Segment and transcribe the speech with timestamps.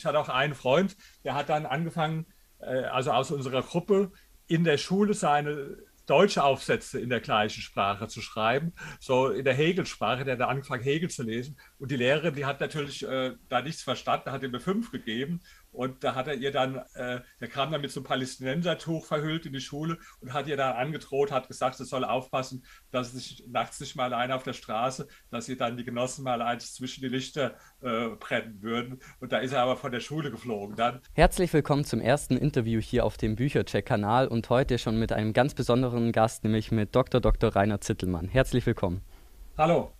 [0.00, 2.24] Ich hatte auch einen Freund, der hat dann angefangen,
[2.58, 4.12] äh, also aus unserer Gruppe
[4.46, 5.76] in der Schule seine
[6.06, 10.82] deutsche Aufsätze in der gleichen Sprache zu schreiben, so in der Hegel-Sprache, der hat angefangen,
[10.82, 11.58] Hegel zu lesen.
[11.78, 15.42] Und die Lehrerin, die hat natürlich äh, da nichts verstanden, hat ihm eine 5 gegeben.
[15.72, 19.46] Und da hat er ihr dann, äh, der kam dann mit so einem Palästinensertuch verhüllt
[19.46, 23.18] in die Schule und hat ihr dann angedroht, hat gesagt, sie soll aufpassen, dass sie
[23.18, 26.74] sich nachts nicht mal alleine auf der Straße, dass sie dann die Genossen mal eins
[26.74, 29.00] zwischen die Lichter äh, brennen würden.
[29.20, 31.00] Und da ist er aber von der Schule geflogen dann.
[31.14, 35.54] Herzlich willkommen zum ersten Interview hier auf dem Büchercheck-Kanal und heute schon mit einem ganz
[35.54, 37.20] besonderen Gast, nämlich mit Dr.
[37.20, 37.54] Dr.
[37.54, 38.28] Rainer Zittelmann.
[38.28, 39.02] Herzlich willkommen.
[39.56, 39.92] Hallo.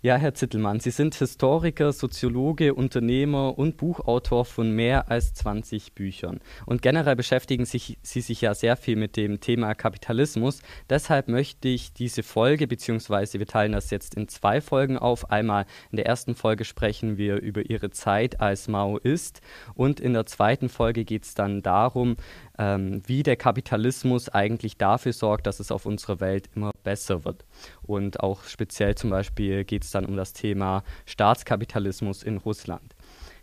[0.00, 6.38] Ja, Herr Zittelmann, Sie sind Historiker, Soziologe, Unternehmer und Buchautor von mehr als 20 Büchern.
[6.66, 10.62] Und generell beschäftigen sich, Sie sich ja sehr viel mit dem Thema Kapitalismus.
[10.88, 15.32] Deshalb möchte ich diese Folge, beziehungsweise wir teilen das jetzt in zwei Folgen auf.
[15.32, 19.40] Einmal in der ersten Folge sprechen wir über Ihre Zeit als Maoist
[19.74, 22.14] und in der zweiten Folge geht es dann darum,
[22.58, 27.44] ähm, wie der Kapitalismus eigentlich dafür sorgt, dass es auf unserer Welt immer besser wird.
[27.82, 32.94] Und auch speziell zum Beispiel geht es dann um das Thema Staatskapitalismus in Russland.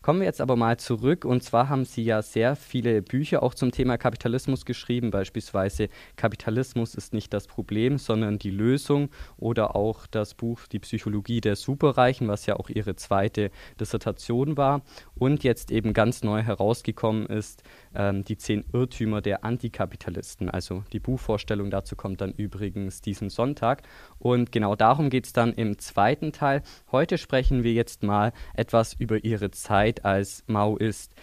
[0.05, 1.25] Kommen wir jetzt aber mal zurück.
[1.25, 6.93] Und zwar haben Sie ja sehr viele Bücher auch zum Thema Kapitalismus geschrieben, beispielsweise Kapitalismus
[6.93, 12.27] ist nicht das Problem, sondern die Lösung oder auch das Buch Die Psychologie der Superreichen,
[12.27, 14.83] was ja auch Ihre zweite Dissertation war.
[15.17, 17.63] Und jetzt eben ganz neu herausgekommen ist
[17.95, 20.49] ähm, die zehn Irrtümer der Antikapitalisten.
[20.49, 23.83] Also die Buchvorstellung dazu kommt dann übrigens diesen Sonntag.
[24.19, 26.63] Und genau darum geht es dann im zweiten Teil.
[26.91, 31.13] Heute sprechen wir jetzt mal etwas über Ihre Zeit als Maoist.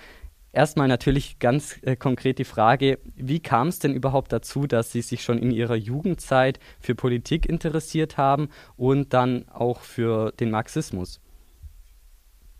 [0.55, 5.01] Erstmal natürlich ganz äh, konkret die Frage, wie kam es denn überhaupt dazu, dass Sie
[5.01, 11.21] sich schon in Ihrer Jugendzeit für Politik interessiert haben und dann auch für den Marxismus?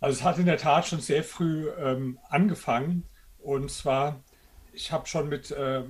[0.03, 3.05] Also es hat in der Tat schon sehr früh ähm, angefangen.
[3.39, 4.25] Und zwar,
[4.73, 5.85] ich habe schon mit äh,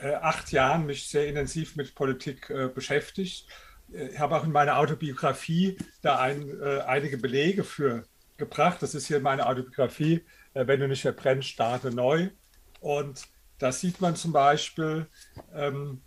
[0.00, 3.46] äh acht Jahren mich sehr intensiv mit Politik äh, beschäftigt.
[3.90, 8.06] Ich habe auch in meiner Autobiografie da ein, äh, einige Belege für
[8.38, 8.80] gebracht.
[8.80, 10.24] Das ist hier meine Autobiografie.
[10.54, 12.30] Äh, wenn du nicht verbrennst, starte neu.
[12.80, 13.28] Und
[13.58, 15.08] da sieht man zum Beispiel,
[15.54, 16.00] ähm,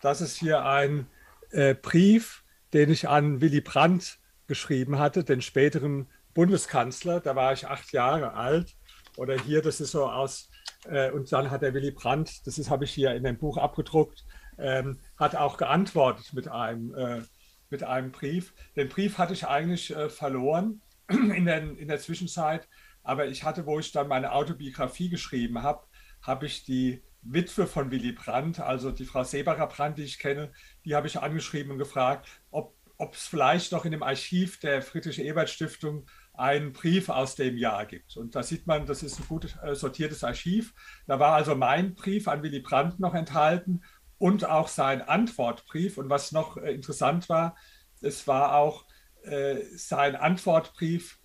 [0.00, 1.08] das ist hier ein
[1.50, 7.20] äh, Brief, den ich an Willy Brandt geschrieben hatte, den späteren Bundeskanzler.
[7.20, 8.74] Da war ich acht Jahre alt.
[9.16, 10.50] Oder hier, das ist so aus,
[10.86, 14.24] äh, und dann hat der Willy Brandt, das habe ich hier in dem Buch abgedruckt,
[14.58, 17.22] ähm, hat auch geantwortet mit einem, äh,
[17.70, 18.54] mit einem Brief.
[18.76, 22.68] Den Brief hatte ich eigentlich äh, verloren in der, in der Zwischenzeit.
[23.02, 25.86] Aber ich hatte, wo ich dann meine Autobiografie geschrieben habe,
[26.22, 30.52] habe ich die Witwe von Willy Brandt, also die Frau Sebacher Brandt, die ich kenne,
[30.84, 32.74] die habe ich angeschrieben und gefragt, ob
[33.14, 38.16] es vielleicht noch in dem Archiv der Friedrich-Ebert-Stiftung einen Brief aus dem Jahr gibt.
[38.16, 40.74] Und da sieht man, das ist ein gut äh, sortiertes Archiv.
[41.06, 43.82] Da war also mein Brief an Willy Brandt noch enthalten
[44.18, 45.96] und auch sein Antwortbrief.
[45.96, 47.56] Und was noch äh, interessant war,
[48.00, 48.84] es war auch
[49.22, 51.18] äh, sein Antwortbrief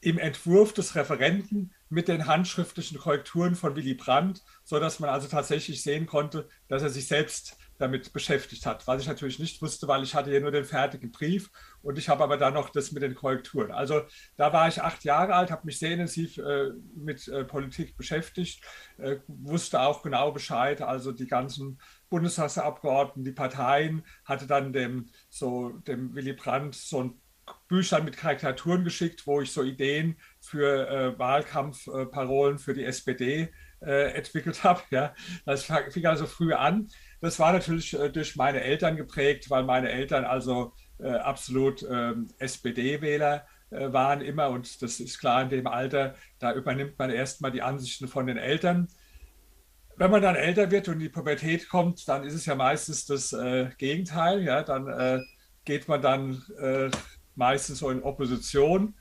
[0.00, 5.82] im Entwurf des Referenten mit den handschriftlichen Korrekturen von Willy Brandt, sodass man also tatsächlich
[5.82, 8.86] sehen konnte, dass er sich selbst damit beschäftigt hat.
[8.86, 11.50] Was ich natürlich nicht wusste, weil ich hatte ja nur den fertigen Brief
[11.82, 13.72] und ich habe aber dann noch das mit den Korrekturen.
[13.72, 14.02] Also
[14.36, 18.62] da war ich acht Jahre alt, habe mich sehr intensiv äh, mit äh, Politik beschäftigt,
[18.98, 21.80] äh, wusste auch genau Bescheid, also die ganzen
[22.10, 27.20] Bundestagsabgeordneten, die Parteien, hatte dann dem, so, dem Willy Brandt so ein
[27.68, 34.12] Büchern mit Karikaturen geschickt, wo ich so Ideen für äh, Wahlkampfparolen für die SPD äh,
[34.12, 34.82] entwickelt habe.
[34.90, 35.14] Ja.
[35.44, 36.88] Das fing also früh an.
[37.24, 42.28] Das war natürlich äh, durch meine Eltern geprägt, weil meine Eltern also äh, absolut ähm,
[42.38, 44.50] SPD-Wähler äh, waren immer.
[44.50, 48.36] Und das ist klar in dem Alter, da übernimmt man erstmal die Ansichten von den
[48.36, 48.88] Eltern.
[49.96, 53.06] Wenn man dann älter wird und in die Pubertät kommt, dann ist es ja meistens
[53.06, 53.34] das
[53.78, 54.42] Gegenteil.
[54.42, 54.64] Ja.
[54.64, 55.22] Dann
[55.64, 56.42] geht man dann
[57.36, 58.96] meistens so in Opposition.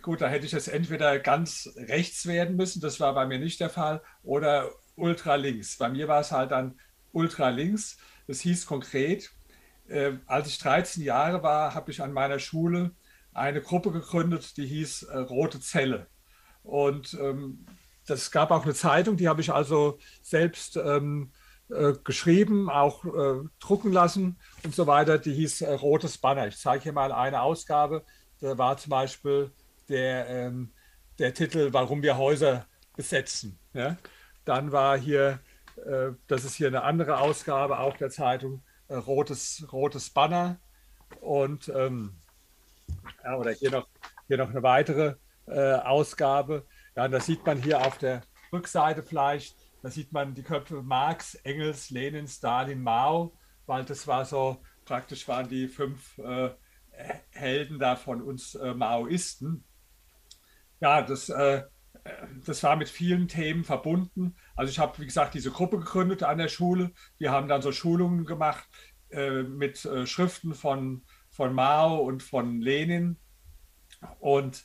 [0.00, 3.60] Gut, da hätte ich jetzt entweder ganz rechts werden müssen, das war bei mir nicht
[3.60, 5.76] der Fall, oder ultralinks.
[5.76, 6.80] Bei mir war es halt dann
[7.16, 7.96] ultralinks.
[8.26, 9.30] Das hieß konkret,
[9.88, 12.92] äh, als ich 13 Jahre war, habe ich an meiner Schule
[13.32, 16.06] eine Gruppe gegründet, die hieß äh, Rote Zelle.
[16.62, 17.66] Und ähm,
[18.06, 21.32] das gab auch eine Zeitung, die habe ich also selbst ähm,
[21.68, 25.18] äh, geschrieben, auch äh, drucken lassen und so weiter.
[25.18, 26.46] Die hieß äh, Rotes Banner.
[26.46, 28.04] Ich zeige hier mal eine Ausgabe.
[28.40, 29.50] Da war zum Beispiel
[29.88, 30.72] der, ähm,
[31.18, 32.66] der Titel Warum wir Häuser
[32.96, 33.58] besetzen.
[33.72, 33.96] Ja?
[34.44, 35.40] Dann war hier,
[36.26, 40.58] das ist hier eine andere Ausgabe auch der Zeitung, äh, Rotes, Rotes Banner.
[41.20, 42.16] Und ähm,
[43.24, 43.88] ja, oder hier noch,
[44.26, 46.66] hier noch eine weitere äh, Ausgabe.
[46.96, 49.56] Ja, das sieht man hier auf der Rückseite vielleicht.
[49.82, 53.36] Da sieht man die Köpfe Marx, Engels, Lenin, Stalin, Mao,
[53.66, 56.50] weil das war so, praktisch waren die fünf äh,
[57.30, 59.64] Helden da von uns äh, Maoisten.
[60.80, 61.62] Ja, das, äh,
[62.44, 64.36] das war mit vielen Themen verbunden.
[64.54, 66.92] Also ich habe, wie gesagt, diese Gruppe gegründet an der Schule.
[67.18, 68.68] Wir haben dann so Schulungen gemacht
[69.10, 73.16] äh, mit äh, Schriften von, von Mao und von Lenin.
[74.20, 74.64] Und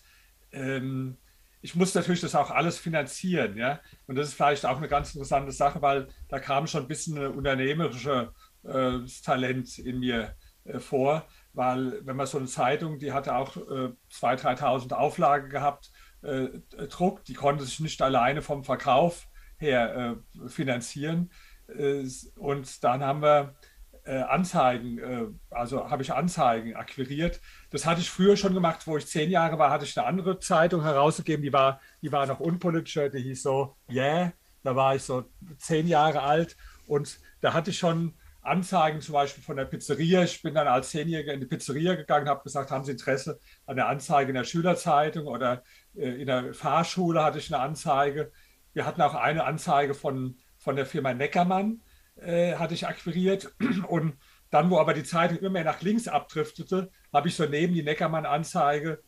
[0.51, 1.17] ähm,
[1.61, 3.79] ich muss natürlich das auch alles finanzieren, ja.
[4.07, 7.17] Und das ist vielleicht auch eine ganz interessante Sache, weil da kam schon ein bisschen
[7.17, 8.29] ein unternehmerisches
[8.63, 13.57] äh, Talent in mir äh, vor, weil wenn man so eine Zeitung, die hatte auch
[13.57, 15.91] äh, 2.000, 3.000 Auflage gehabt,
[16.21, 19.27] äh, druckt, die konnte sich nicht alleine vom Verkauf
[19.57, 21.31] her äh, finanzieren.
[21.67, 22.05] Äh,
[22.37, 23.55] und dann haben wir
[24.03, 27.39] Anzeigen, also habe ich Anzeigen akquiriert.
[27.69, 30.39] Das hatte ich früher schon gemacht, wo ich zehn Jahre war, hatte ich eine andere
[30.39, 34.33] Zeitung herausgegeben, die war, die war noch unpolitischer, die hieß so Yeah.
[34.63, 35.25] Da war ich so
[35.59, 36.57] zehn Jahre alt
[36.87, 40.23] und da hatte ich schon Anzeigen zum Beispiel von der Pizzeria.
[40.23, 43.75] Ich bin dann als Zehnjähriger in die Pizzeria gegangen, habe gesagt, haben Sie Interesse an
[43.75, 48.31] der Anzeige in der Schülerzeitung oder in der Fahrschule hatte ich eine Anzeige.
[48.73, 51.81] Wir hatten auch eine Anzeige von, von der Firma Neckermann
[52.15, 53.53] äh, hatte ich akquiriert.
[53.87, 54.17] Und
[54.49, 57.83] dann, wo aber die Zeitung immer mehr nach links abdriftete, habe ich so neben die
[57.83, 59.01] Neckermann-Anzeige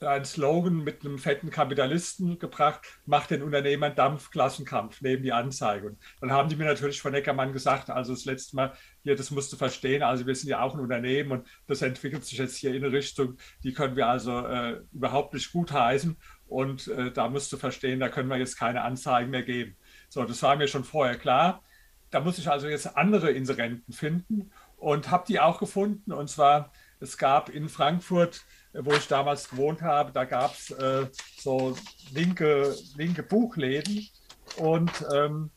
[0.00, 5.88] einen Slogan mit einem fetten Kapitalisten gebracht, macht den Unternehmern Dampfklassenkampf neben die Anzeige.
[5.88, 8.72] Und dann haben die mir natürlich von Neckermann gesagt, also das letzte Mal,
[9.02, 12.24] hier, das musst du verstehen, also wir sind ja auch ein Unternehmen und das entwickelt
[12.24, 16.88] sich jetzt hier in eine Richtung, die können wir also äh, überhaupt nicht gutheißen und
[16.88, 19.76] äh, da musst du verstehen, da können wir jetzt keine Anzeigen mehr geben.
[20.08, 21.62] So, das war mir schon vorher klar
[22.10, 26.12] da muss ich also jetzt andere Inserenten finden und habe die auch gefunden.
[26.12, 31.06] Und zwar, es gab in Frankfurt, wo ich damals gewohnt habe, da gab es äh,
[31.38, 31.76] so
[32.12, 34.08] linke, linke Buchläden.
[34.56, 35.50] Und ähm,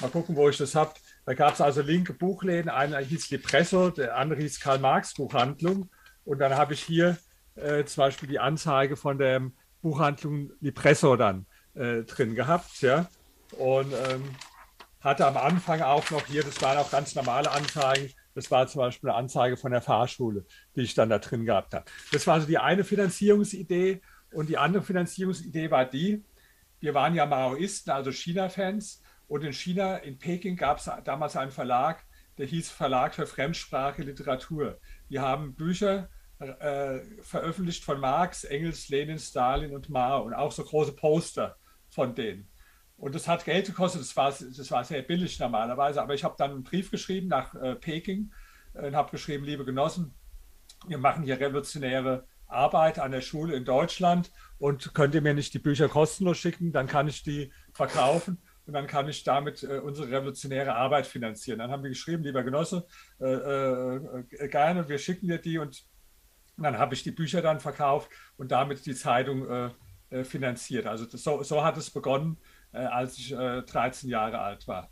[0.00, 0.94] mal gucken, wo ich das habe.
[1.24, 2.70] Da gab es also linke Buchläden.
[2.70, 5.90] Einer hieß Lipresso, der andere hieß Karl-Marx-Buchhandlung.
[6.24, 7.18] Und dann habe ich hier
[7.56, 9.42] äh, zum Beispiel die Anzeige von der
[9.82, 12.80] Buchhandlung Lipresso dann äh, drin gehabt.
[12.82, 13.08] Ja?
[13.52, 14.24] Und ähm,
[15.00, 18.80] hatte am Anfang auch noch hier, das waren auch ganz normale Anzeigen, das war zum
[18.80, 20.44] Beispiel eine Anzeige von der Fahrschule,
[20.76, 21.86] die ich dann da drin gehabt habe.
[22.12, 24.02] Das war also die eine Finanzierungsidee.
[24.30, 26.22] Und die andere Finanzierungsidee war die,
[26.80, 29.02] wir waren ja Maoisten, also China-Fans.
[29.26, 32.04] Und in China, in Peking, gab es damals einen Verlag,
[32.36, 34.78] der hieß Verlag für Fremdsprache Literatur.
[35.08, 40.62] Die haben Bücher äh, veröffentlicht von Marx, Engels, Lenin, Stalin und Mao und auch so
[40.62, 41.56] große Poster
[41.88, 42.50] von denen.
[42.98, 46.34] Und das hat Geld gekostet, das war, das war sehr billig normalerweise, aber ich habe
[46.38, 48.32] dann einen Brief geschrieben nach äh, Peking
[48.74, 50.14] äh, und habe geschrieben, liebe Genossen,
[50.86, 54.30] wir machen hier revolutionäre Arbeit an der Schule in Deutschland.
[54.58, 58.38] Und könnt ihr mir nicht die Bücher kostenlos schicken, dann kann ich die verkaufen.
[58.66, 61.58] Und dann kann ich damit äh, unsere revolutionäre Arbeit finanzieren.
[61.58, 62.86] Dann haben wir geschrieben, lieber Genosse,
[63.20, 65.58] äh, äh, gerne, wir schicken dir die.
[65.58, 65.84] Und
[66.56, 69.46] dann habe ich die Bücher dann verkauft und damit die Zeitung
[70.10, 70.86] äh, finanziert.
[70.86, 72.38] Also das, so, so hat es begonnen.
[72.38, 74.90] äh, als ich äh, 13 Jahre alt war.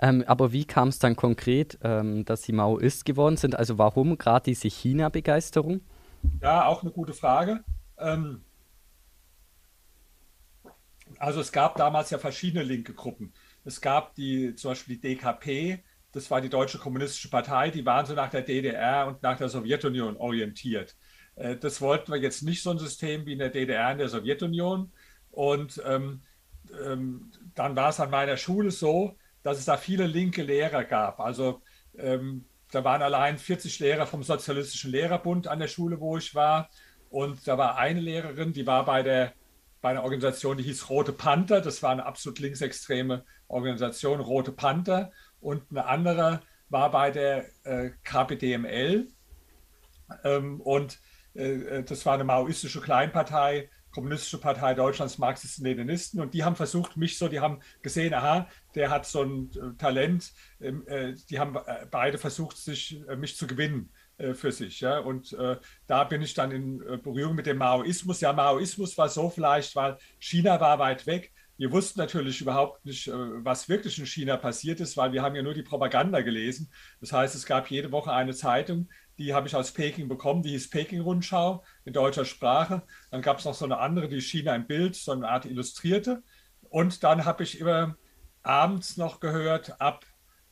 [0.00, 3.56] Ähm, aber wie kam es dann konkret, ähm, dass Sie Maoist geworden sind?
[3.56, 5.80] Also warum gerade diese China-Begeisterung?
[6.42, 7.62] Ja, auch eine gute Frage.
[7.98, 8.42] Ähm,
[11.18, 13.32] also es gab damals ja verschiedene linke Gruppen.
[13.64, 18.06] Es gab die, zum Beispiel die DKP, das war die Deutsche Kommunistische Partei, die waren
[18.06, 20.96] so nach der DDR und nach der Sowjetunion orientiert.
[21.36, 24.08] Äh, das wollten wir jetzt nicht so ein System wie in der DDR und der
[24.08, 24.92] Sowjetunion.
[25.30, 26.22] Und ähm,
[26.84, 31.20] ähm, dann war es an meiner Schule so, dass es da viele linke Lehrer gab.
[31.20, 31.62] Also
[31.96, 36.70] ähm, da waren allein 40 Lehrer vom Sozialistischen Lehrerbund an der Schule, wo ich war.
[37.10, 39.32] Und da war eine Lehrerin, die war bei der
[39.84, 41.60] bei einer Organisation, die hieß Rote Panther.
[41.60, 45.12] Das war eine absolut linksextreme Organisation, Rote Panther.
[45.40, 46.40] Und eine andere
[46.70, 49.08] war bei der äh, KPDML.
[50.24, 50.98] Ähm, und
[51.34, 56.20] äh, das war eine maoistische Kleinpartei, Kommunistische Partei Deutschlands, Marxisten, Leninisten.
[56.20, 59.76] Und die haben versucht, mich so, die haben gesehen, aha, der hat so ein äh,
[59.78, 60.32] Talent.
[60.60, 63.90] Ähm, äh, die haben äh, beide versucht, sich, mich zu gewinnen
[64.34, 64.78] für sich.
[64.78, 65.00] Ja?
[65.00, 65.36] Und
[65.88, 68.20] da bin ich dann in Berührung mit dem Maoismus.
[68.20, 71.32] Ja, Maoismus war so vielleicht, weil China war weit weg.
[71.56, 75.42] Wir wussten natürlich überhaupt nicht, was wirklich in China passiert ist, weil wir haben ja
[75.42, 76.70] nur die Propaganda gelesen.
[77.00, 80.50] Das heißt, es gab jede Woche eine Zeitung, die habe ich aus Peking bekommen, die
[80.50, 82.82] hieß Peking-Rundschau in deutscher Sprache.
[83.10, 86.22] Dann gab es noch so eine andere, die China im Bild, so eine Art Illustrierte.
[86.68, 87.96] Und dann habe ich immer
[88.42, 90.04] abends noch gehört, ab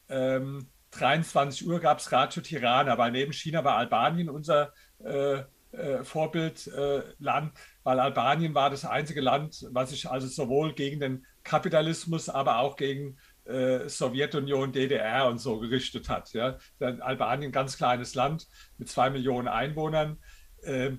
[0.09, 4.73] ähm, 23 Uhr gab es Radio Tirana, weil neben China war Albanien unser
[5.05, 5.43] äh,
[5.73, 7.53] äh, Vorbildland.
[7.83, 12.77] weil Albanien war das einzige Land, was sich also sowohl gegen den Kapitalismus, aber auch
[12.77, 16.33] gegen äh, Sowjetunion, DDR und so gerichtet hat.
[16.33, 16.59] Ja.
[16.79, 18.47] Albanien, ganz kleines Land
[18.79, 20.19] mit zwei Millionen Einwohnern.
[20.63, 20.93] Äh,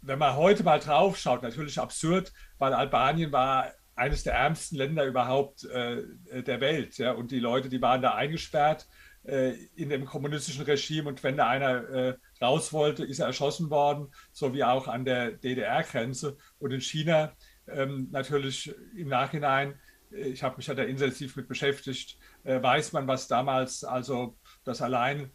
[0.00, 5.04] wenn man heute mal drauf schaut, natürlich absurd, weil Albanien war eines der ärmsten Länder
[5.04, 6.04] überhaupt äh,
[6.42, 6.98] der Welt.
[6.98, 7.12] Ja?
[7.12, 8.86] Und die Leute, die waren da eingesperrt
[9.24, 11.08] äh, in dem kommunistischen Regime.
[11.08, 15.04] Und wenn da einer äh, raus wollte, ist er erschossen worden, so wie auch an
[15.04, 16.36] der DDR-Grenze.
[16.58, 17.32] Und in China
[17.66, 19.74] ähm, natürlich im Nachhinein, äh,
[20.10, 24.82] ich habe mich ja da intensiv mit beschäftigt, äh, weiß man, was damals, also das
[24.82, 25.30] allein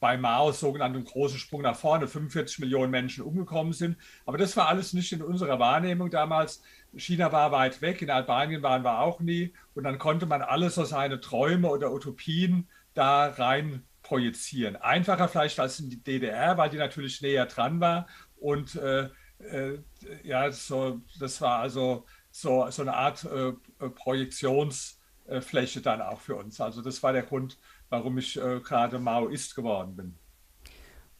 [0.00, 3.96] bei Maos sogenannten großen Sprung nach vorne 45 Millionen Menschen umgekommen sind.
[4.26, 6.62] Aber das war alles nicht in unserer Wahrnehmung damals.
[6.96, 9.54] China war weit weg, in Albanien waren wir auch nie.
[9.74, 14.76] Und dann konnte man alles so seine Träume oder Utopien da rein projizieren.
[14.76, 18.06] Einfacher vielleicht als in die DDR, weil die natürlich näher dran war.
[18.36, 19.08] Und äh,
[19.38, 19.78] äh,
[20.22, 26.60] ja, so, das war also so, so eine Art äh, Projektionsfläche dann auch für uns.
[26.60, 27.56] Also das war der Grund,
[27.88, 30.18] warum ich äh, gerade Maoist geworden bin.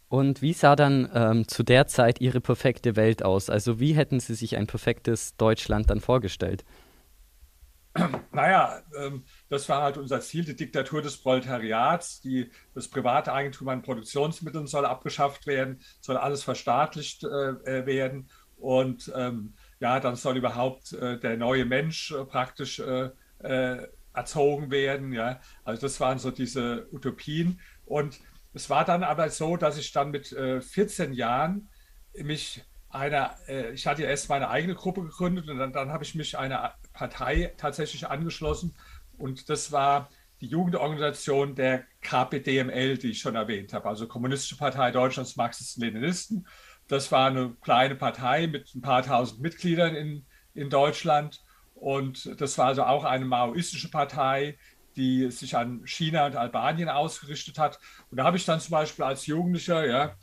[0.09, 3.51] Und wie sah dann ähm, zu der Zeit Ihre perfekte Welt aus?
[3.51, 6.65] Also wie hätten Sie sich ein perfektes Deutschland dann vorgestellt?
[8.33, 13.69] Naja, ähm, das war halt unser Ziel, die Diktatur des Proletariats, die, das private Eigentum
[13.69, 20.17] an Produktionsmitteln soll abgeschafft werden, soll alles verstaatlicht äh, äh werden und ähm, ja, dann
[20.17, 25.13] soll überhaupt äh, der neue Mensch äh, praktisch äh, äh, erzogen werden.
[25.13, 25.41] Ja?
[25.65, 27.61] Also das waren so diese Utopien.
[27.85, 28.19] Und
[28.55, 31.69] es war dann aber so, dass ich dann mit äh, 14 Jahren
[32.15, 36.15] mich einer, äh, ich hatte erst meine eigene Gruppe gegründet und dann, dann habe ich
[36.15, 38.75] mich einer Partei tatsächlich angeschlossen.
[39.17, 40.09] Und das war
[40.41, 46.47] die Jugendorganisation der KPDML, die ich schon erwähnt habe, also Kommunistische Partei Deutschlands Marxisten-Leninisten.
[46.89, 51.45] Das war eine kleine Partei mit ein paar tausend Mitgliedern in, in Deutschland.
[51.75, 54.59] Und das war also auch eine maoistische Partei,
[54.97, 57.79] die sich an China und Albanien ausgerichtet hat.
[58.11, 60.17] Und da habe ich dann zum Beispiel als Jugendlicher, ja,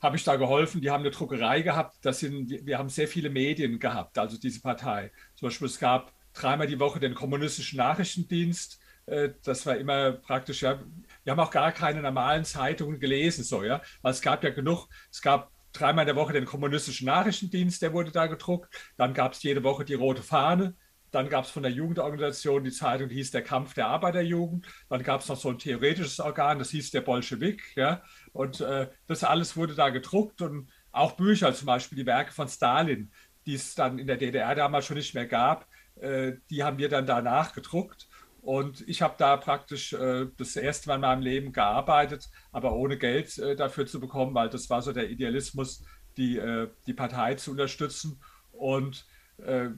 [0.00, 0.80] habe ich da geholfen.
[0.80, 1.96] Die haben eine Druckerei gehabt.
[2.02, 5.10] Das sind, wir haben sehr viele Medien gehabt, also diese Partei.
[5.34, 8.80] Zum Beispiel es gab dreimal die Woche den kommunistischen Nachrichtendienst.
[9.06, 10.80] Äh, das war immer praktisch, ja.
[11.24, 13.82] Wir haben auch gar keine normalen Zeitungen gelesen, so, ja.
[14.02, 17.92] Weil es gab ja genug, es gab dreimal in der Woche den kommunistischen Nachrichtendienst, der
[17.92, 18.74] wurde da gedruckt.
[18.96, 20.74] Dann gab es jede Woche die Rote Fahne.
[21.10, 24.66] Dann gab es von der Jugendorganisation die Zeitung, die hieß der Kampf der Arbeiterjugend.
[24.88, 27.76] Dann gab es noch so ein theoretisches Organ, das hieß der Bolschewik.
[27.76, 28.02] Ja?
[28.32, 32.48] Und äh, das alles wurde da gedruckt und auch Bücher, zum Beispiel die Werke von
[32.48, 33.12] Stalin,
[33.46, 36.88] die es dann in der DDR damals schon nicht mehr gab, äh, die haben wir
[36.88, 38.08] dann danach gedruckt.
[38.44, 42.98] Und ich habe da praktisch äh, das erste Mal in meinem Leben gearbeitet, aber ohne
[42.98, 45.82] Geld äh, dafür zu bekommen, weil das war so der Idealismus,
[46.18, 48.20] die, äh, die Partei zu unterstützen.
[48.52, 49.06] Und
[49.38, 49.70] äh,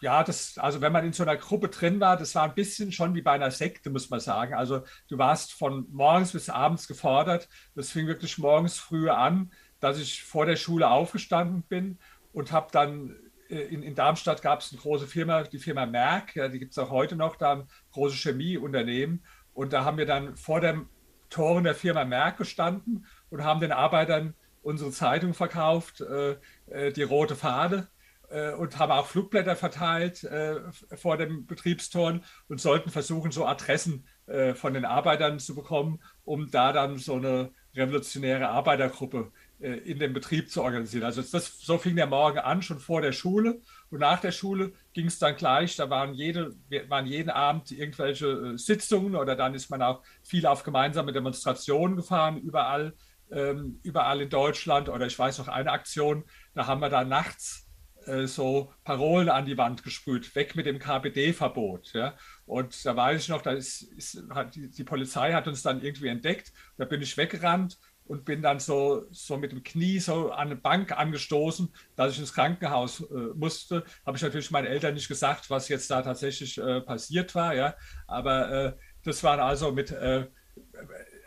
[0.00, 2.92] ja, das, also wenn man in so einer Gruppe drin war, das war ein bisschen
[2.92, 4.54] schon wie bei einer Sekte, muss man sagen.
[4.54, 7.46] Also du warst von morgens bis abends gefordert.
[7.74, 11.98] Das fing wirklich morgens früh an, dass ich vor der Schule aufgestanden bin
[12.32, 13.14] und habe dann
[13.48, 16.78] in, in, Darmstadt gab es eine große Firma, die Firma Merck, ja, die gibt es
[16.78, 19.24] auch heute noch, da ein großes Chemieunternehmen.
[19.54, 20.88] Und da haben wir dann vor dem
[21.30, 26.36] Toren der Firma Merck gestanden und haben den Arbeitern unsere Zeitung verkauft, äh,
[26.66, 27.88] äh die rote Fahne
[28.30, 30.56] äh, und haben auch Flugblätter verteilt äh,
[30.96, 36.50] vor dem Betriebstor und sollten versuchen, so Adressen äh, von den Arbeitern zu bekommen, um
[36.50, 41.04] da dann so eine revolutionäre Arbeitergruppe äh, in dem Betrieb zu organisieren.
[41.04, 43.60] Also das, so fing der Morgen an, schon vor der Schule.
[43.90, 46.54] Und nach der Schule ging es dann gleich, da waren, jede,
[46.88, 51.96] waren jeden Abend irgendwelche äh, Sitzungen oder dann ist man auch viel auf gemeinsame Demonstrationen
[51.96, 52.94] gefahren, überall,
[53.32, 54.88] ähm, überall in Deutschland.
[54.88, 56.24] Oder ich weiß noch eine Aktion,
[56.54, 57.68] da haben wir da nachts
[58.08, 61.92] äh, so Parolen an die Wand gesprüht, weg mit dem KPD-Verbot.
[61.94, 62.14] Ja?
[62.46, 65.82] Und da weiß ich noch, da ist, ist, hat die, die, Polizei hat uns dann
[65.82, 66.52] irgendwie entdeckt.
[66.76, 70.56] Da bin ich weggerannt und bin dann so, so mit dem Knie so an eine
[70.56, 73.84] Bank angestoßen, dass ich ins Krankenhaus äh, musste.
[74.04, 77.54] Habe ich natürlich meinen Eltern nicht gesagt, was jetzt da tatsächlich äh, passiert war.
[77.54, 77.74] Ja?
[78.06, 78.72] Aber äh,
[79.04, 80.26] das waren also mit äh,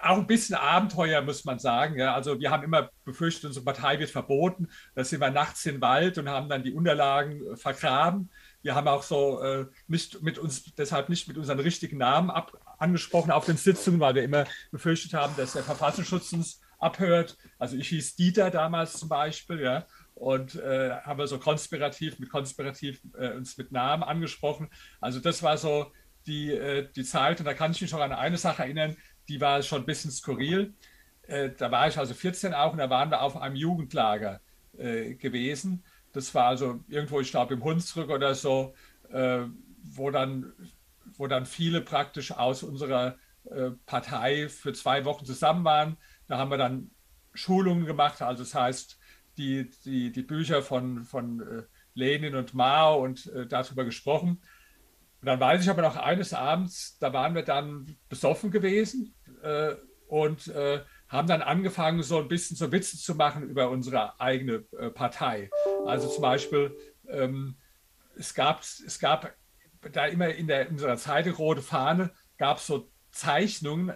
[0.02, 1.98] auch ein bisschen Abenteuer, muss man sagen.
[1.98, 2.14] Ja.
[2.14, 4.68] Also wir haben immer befürchtet, unsere Partei wird verboten.
[4.96, 8.30] Da sind wir nachts in den Wald und haben dann die Unterlagen äh, vergraben.
[8.64, 12.52] Wir haben auch so äh, nicht mit uns, deshalb nicht mit unseren richtigen Namen ab,
[12.78, 17.38] angesprochen auf den Sitzungen, weil wir immer befürchtet haben, dass der Verfassungsschutz uns abhört.
[17.60, 19.86] Also ich hieß Dieter damals zum Beispiel, ja,
[20.16, 24.70] und äh, haben wir so konspirativ mit konspirativ äh, uns mit Namen angesprochen.
[25.00, 25.92] Also das war so
[26.28, 28.98] die, äh, die Zeit und da kann ich mich noch an eine Sache erinnern,
[29.30, 30.74] die war schon ein bisschen skurril.
[31.24, 34.42] Äh, da war ich also 14 auch und da waren wir auf einem Jugendlager
[34.78, 35.84] äh, gewesen.
[36.14, 38.74] Das war also irgendwo, ich glaube, im Hunsrück oder so,
[39.12, 39.42] äh,
[39.84, 40.54] wo, dann,
[41.18, 43.18] wo dann viele praktisch aus unserer
[43.88, 45.98] Partei für zwei Wochen zusammen waren.
[46.32, 46.92] Da haben wir dann
[47.34, 48.98] Schulungen gemacht, also das heißt,
[49.38, 54.42] die, die, die Bücher von, von äh, Lenin und Mao und äh, darüber gesprochen.
[55.20, 59.74] Und dann weiß ich aber noch eines Abends, da waren wir dann besoffen gewesen äh,
[60.08, 64.64] und äh, haben dann angefangen, so ein bisschen so Witze zu machen über unsere eigene
[64.80, 65.50] äh, Partei.
[65.86, 66.78] Also zum Beispiel,
[67.10, 67.58] ähm,
[68.16, 69.36] es, gab, es gab
[69.92, 73.92] da immer in, der, in unserer Zeitung Rote Fahne, gab es so Zeichnungen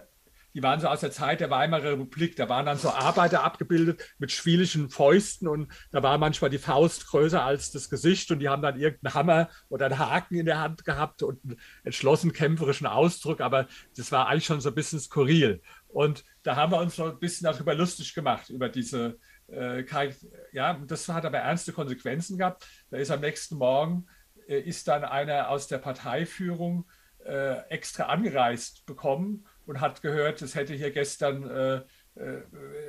[0.56, 2.38] die waren so aus der Zeit der Weimarer Republik.
[2.38, 7.08] Da waren dann so Arbeiter abgebildet mit schwieligen Fäusten und da war manchmal die Faust
[7.08, 10.62] größer als das Gesicht und die haben dann irgendeinen Hammer oder einen Haken in der
[10.62, 15.00] Hand gehabt und einen entschlossen kämpferischen Ausdruck, aber das war eigentlich schon so ein bisschen
[15.02, 15.62] skurril.
[15.90, 19.84] Und da haben wir uns so ein bisschen darüber lustig gemacht, über diese, äh,
[20.54, 22.66] ja, das hat aber ernste Konsequenzen gehabt.
[22.90, 24.08] Da ist am nächsten Morgen,
[24.48, 26.86] äh, ist dann einer aus der Parteiführung
[27.26, 31.76] äh, extra angereist bekommen und hat gehört, es hätte hier gestern, äh,
[32.16, 32.42] äh,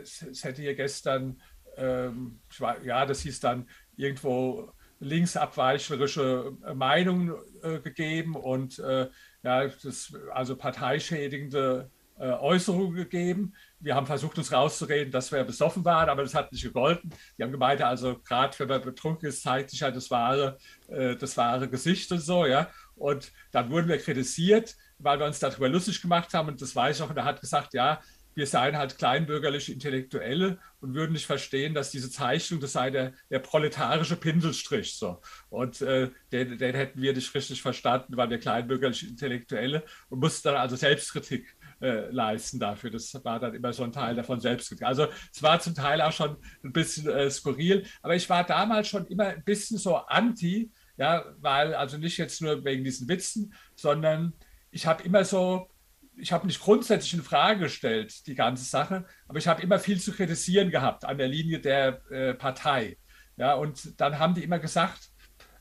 [0.02, 1.40] es, es, hätte hier gestern,
[1.76, 9.08] ähm, war, ja, das hieß dann irgendwo linksabweichlerische Meinungen äh, gegeben und äh,
[9.42, 13.54] ja, das, also parteischädigende äh, Äußerungen gegeben.
[13.78, 17.10] Wir haben versucht, uns rauszureden, dass wir besoffen waren, aber das hat nicht gegolten.
[17.36, 20.56] Die haben gemeint, also gerade wenn man betrunken ist, zeigt sich halt das wahre,
[20.88, 22.70] äh, das wahre Gesicht und so, ja.
[22.94, 26.48] Und dann wurden wir kritisiert weil wir uns darüber lustig gemacht haben.
[26.48, 27.10] Und das weiß ich auch.
[27.10, 28.00] Und er hat gesagt, ja,
[28.36, 33.14] wir seien halt kleinbürgerliche Intellektuelle und würden nicht verstehen, dass diese Zeichnung, das sei der,
[33.30, 34.94] der proletarische Pinselstrich.
[34.94, 35.22] So.
[35.48, 40.48] Und äh, den, den, hätten wir nicht richtig verstanden, weil wir kleinbürgerliche Intellektuelle und mussten
[40.48, 42.90] dann also Selbstkritik äh, leisten dafür.
[42.90, 44.86] Das war dann immer so ein Teil davon Selbstkritik.
[44.86, 48.88] Also es war zum Teil auch schon ein bisschen äh, skurril, aber ich war damals
[48.88, 53.54] schon immer ein bisschen so anti, ja, weil also nicht jetzt nur wegen diesen Witzen,
[53.74, 54.34] sondern
[54.76, 55.70] ich habe immer so,
[56.16, 59.98] ich habe nicht grundsätzlich in Frage gestellt, die ganze Sache, aber ich habe immer viel
[59.98, 62.98] zu kritisieren gehabt an der Linie der äh, Partei.
[63.38, 65.08] Ja, und dann haben die immer gesagt,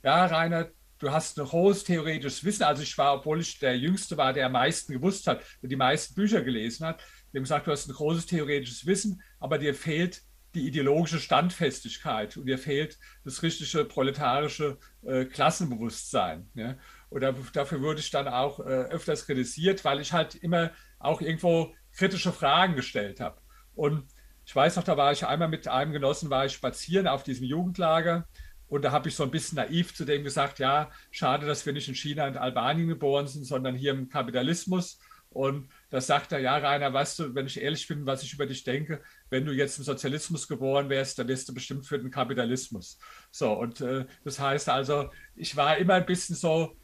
[0.03, 2.63] ja, Rainer, du hast ein hohes theoretisches Wissen.
[2.63, 5.75] Also ich war, obwohl ich der Jüngste war, der am meisten gewusst hat, der die
[5.77, 7.01] meisten Bücher gelesen hat,
[7.33, 10.23] dem gesagt, du hast ein großes theoretisches Wissen, aber dir fehlt
[10.55, 16.49] die ideologische Standfestigkeit und dir fehlt das richtige proletarische äh, Klassenbewusstsein.
[16.53, 16.77] Ja?
[17.15, 21.73] Oder dafür wurde ich dann auch äh, öfters kritisiert, weil ich halt immer auch irgendwo
[21.93, 23.39] kritische Fragen gestellt habe.
[23.73, 24.05] Und
[24.45, 27.45] ich weiß noch, da war ich einmal mit einem Genossen, war ich spazieren auf diesem
[27.45, 28.27] Jugendlager
[28.67, 31.71] und da habe ich so ein bisschen naiv zu dem gesagt, ja, schade, dass wir
[31.71, 34.99] nicht in China und Albanien geboren sind, sondern hier im Kapitalismus.
[35.29, 38.45] Und da sagt er, ja, Rainer, weißt du, wenn ich ehrlich bin, was ich über
[38.45, 42.11] dich denke, wenn du jetzt im Sozialismus geboren wärst, dann wärst du bestimmt für den
[42.11, 42.97] Kapitalismus.
[43.31, 46.75] So, und äh, das heißt also, ich war immer ein bisschen so,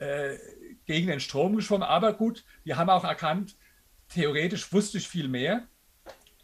[0.00, 0.36] äh,
[0.86, 1.86] gegen den Strom geschwommen.
[1.86, 3.56] Aber gut, wir haben auch erkannt,
[4.08, 5.68] theoretisch wusste ich viel mehr.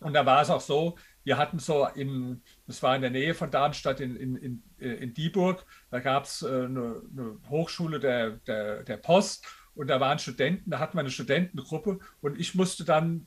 [0.01, 3.35] Und da war es auch so, wir hatten so in, das war in der Nähe
[3.35, 7.99] von Darmstadt in, in, in, äh, in Dieburg, da gab es äh, eine, eine, Hochschule
[7.99, 12.55] der, der, der Post und da waren Studenten, da hatten wir eine Studentengruppe und ich
[12.55, 13.27] musste dann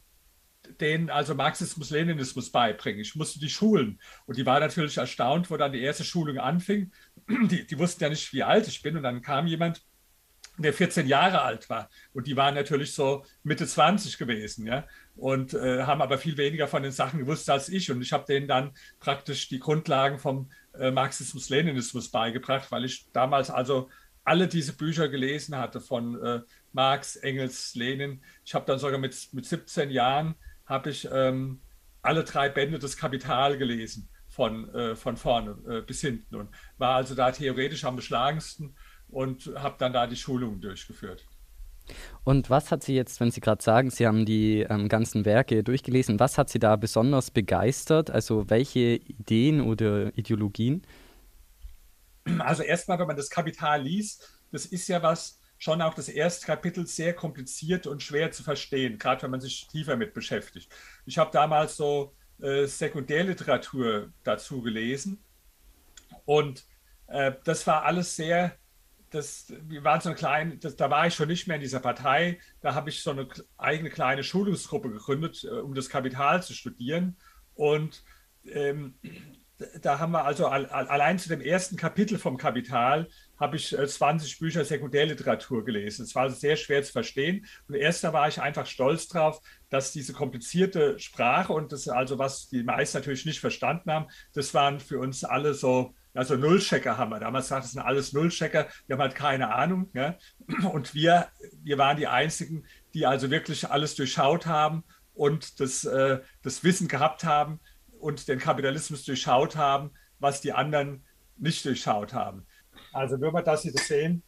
[0.80, 3.02] denen also Marxismus, Leninismus beibringen.
[3.02, 4.00] Ich musste die schulen.
[4.26, 6.92] Und die war natürlich erstaunt, wo dann die erste Schulung anfing.
[7.30, 8.98] Die, die wussten ja nicht, wie alt ich bin.
[8.98, 9.82] Und dann kam jemand
[10.64, 11.90] der 14 Jahre alt war.
[12.14, 14.86] Und die waren natürlich so Mitte 20 gewesen, ja.
[15.16, 17.92] Und äh, haben aber viel weniger von den Sachen gewusst als ich.
[17.92, 23.08] Und ich habe denen dann praktisch die Grundlagen vom äh, Marxismus, Leninismus beigebracht, weil ich
[23.12, 23.90] damals also
[24.24, 26.42] alle diese Bücher gelesen hatte von äh,
[26.72, 28.22] Marx, Engels, Lenin.
[28.46, 31.62] Ich habe dann sogar mit, mit 17 Jahren habe ich ähm,
[32.02, 36.96] alle drei Bände des Kapital gelesen von, äh, von vorne äh, bis hinten und war
[36.96, 38.76] also da theoretisch am beschlagensten
[39.12, 41.26] und habe dann da die Schulungen durchgeführt.
[42.24, 45.64] Und was hat Sie jetzt, wenn Sie gerade sagen, Sie haben die ähm, ganzen Werke
[45.64, 48.12] durchgelesen, was hat Sie da besonders begeistert?
[48.12, 50.84] Also welche Ideen oder Ideologien?
[52.38, 56.46] Also erstmal, wenn man das Kapital liest, das ist ja was, schon auch das erste
[56.46, 60.72] Kapitel sehr kompliziert und schwer zu verstehen, gerade wenn man sich tiefer mit beschäftigt.
[61.06, 65.22] Ich habe damals so äh, Sekundärliteratur dazu gelesen
[66.26, 66.66] und
[67.08, 68.58] äh, das war alles sehr
[69.12, 71.80] das, wir waren so ein klein, das, da war ich schon nicht mehr in dieser
[71.80, 72.40] Partei.
[72.62, 77.18] Da habe ich so eine eigene kleine Schulungsgruppe gegründet, äh, um das Kapital zu studieren.
[77.56, 78.04] Und
[78.46, 78.96] ähm,
[79.82, 84.40] da haben wir also allein zu dem ersten Kapitel vom Kapital habe ich 20 äh,
[84.40, 86.04] Bücher Sekundärliteratur gelesen.
[86.04, 87.46] Es war also sehr schwer zu verstehen.
[87.68, 92.18] Und erst da war ich einfach stolz drauf, dass diese komplizierte Sprache und das also,
[92.18, 96.98] was die meisten natürlich nicht verstanden haben, das waren für uns alle so Also Nullchecker
[96.98, 97.20] haben wir.
[97.20, 99.90] Damals gesagt, das sind alles Nullchecker, die haben halt keine Ahnung.
[99.94, 100.18] Ja?
[100.72, 101.28] Und wir,
[101.64, 106.88] wir waren die Einzigen, die also wirklich alles durchschaut haben und das, äh, das Wissen
[106.88, 107.60] gehabt haben
[108.00, 111.04] und den Kapitalismus durchschaut haben, was die anderen
[111.38, 112.46] nicht durchschaut haben.
[112.94, 114.24] Also nur mal, das sehen.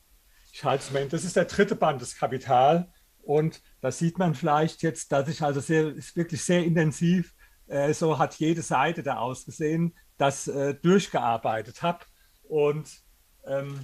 [0.51, 2.91] Ich halte es mal, das ist der dritte Band, das Kapital.
[3.23, 7.33] Und da sieht man vielleicht jetzt, dass ich also sehr, ist wirklich sehr intensiv,
[7.67, 12.05] äh, so hat jede Seite da ausgesehen, das äh, durchgearbeitet habe.
[12.43, 12.87] Und
[13.47, 13.79] ähm,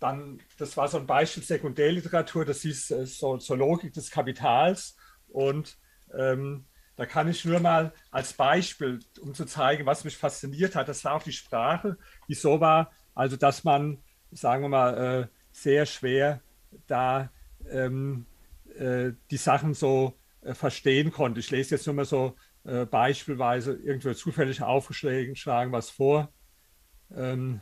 [0.00, 4.96] dann, das war so ein Beispiel Sekundärliteratur, das ist äh, so, so, Logik des Kapitals.
[5.28, 5.78] Und
[6.12, 10.88] ähm, da kann ich nur mal als Beispiel, um zu zeigen, was mich fasziniert hat,
[10.88, 11.96] das war auch die Sprache,
[12.28, 13.98] die so war, also dass man,
[14.32, 16.40] sagen wir mal, äh, sehr schwer
[16.88, 17.30] da
[17.70, 18.26] ähm,
[18.76, 21.38] äh, die Sachen so äh, verstehen konnte.
[21.38, 22.34] Ich lese jetzt nur mal so
[22.66, 26.32] äh, beispielsweise irgendwo zufällig aufgeschlagen was vor.
[27.14, 27.60] Ähm,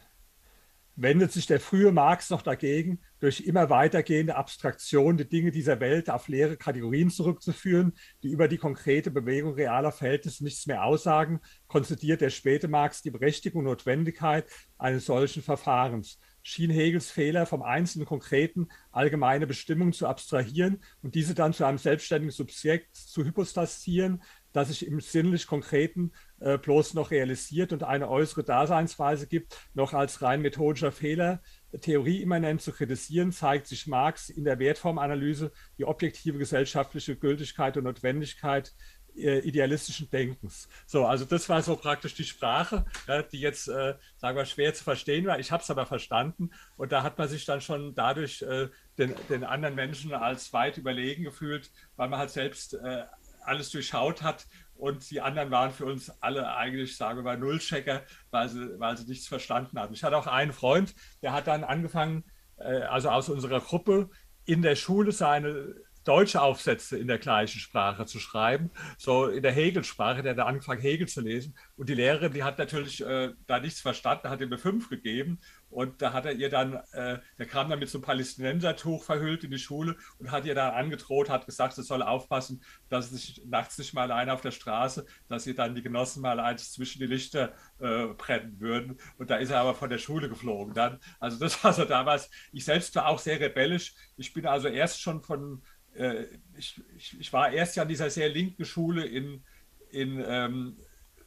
[0.97, 6.09] wendet sich der frühe Marx noch dagegen, durch immer weitergehende Abstraktion die Dinge dieser Welt
[6.09, 12.21] auf leere Kategorien zurückzuführen, die über die konkrete Bewegung realer Verhältnisse nichts mehr aussagen, konzidiert
[12.21, 14.47] der späte Marx die Berechtigung und Notwendigkeit
[14.79, 21.35] eines solchen Verfahrens schien Hegels Fehler vom einzelnen konkreten allgemeine Bestimmungen zu abstrahieren und diese
[21.35, 24.23] dann zu einem selbstständigen Subjekt zu hypostasieren,
[24.55, 29.93] das sich im sinnlich Konkreten äh, bloß noch realisiert und eine äußere Daseinsweise gibt, noch
[29.93, 31.43] als rein methodischer Fehler
[31.81, 38.73] theorieimmanent zu kritisieren, zeigt sich Marx in der Wertformanalyse die objektive gesellschaftliche Gültigkeit und Notwendigkeit
[39.17, 40.69] äh, idealistischen Denkens.
[40.87, 44.73] So, also das war so praktisch die Sprache, ja, die jetzt, äh, sagen wir, schwer
[44.75, 45.38] zu verstehen war.
[45.38, 49.14] Ich habe es aber verstanden und da hat man sich dann schon dadurch äh, den,
[49.29, 53.05] den, anderen Menschen als weit überlegen gefühlt, weil man halt selbst äh,
[53.45, 58.03] alles durchschaut hat und die anderen waren für uns alle eigentlich, sagen wir mal, Nullchecker,
[58.31, 59.95] weil sie, weil sie nichts verstanden hatten.
[59.95, 62.25] Ich hatte auch einen Freund, der hat dann angefangen,
[62.59, 64.11] äh, also aus unserer Gruppe
[64.45, 69.53] in der Schule seine deutsche Aufsätze in der gleichen Sprache zu schreiben, so in der
[69.53, 71.57] Hegelsprache, der hat angefangen, Hegel zu lesen.
[71.77, 75.41] Und die Lehrerin, die hat natürlich äh, da nichts verstanden, hat ihm eine 5 gegeben.
[75.75, 79.43] Und da hat er ihr dann, äh, der kam dann mit so einem Palästinensertuch verhüllt
[79.43, 83.17] in die Schule und hat ihr dann angedroht, hat gesagt, sie soll aufpassen, dass sie
[83.17, 86.73] sich nachts nicht mal alleine auf der Straße, dass sie dann die Genossen mal eins
[86.73, 88.99] zwischen die Lichter äh, brennen würden.
[89.19, 91.01] Und da ist er aber von der Schule geflogen dann.
[91.19, 93.95] Also das war so damals, ich selbst war auch sehr rebellisch.
[94.17, 95.61] Ich bin also erst schon von
[95.97, 99.43] äh, ich, ich, ich, war erst ja an dieser sehr linken Schule in,
[99.91, 100.77] in ähm,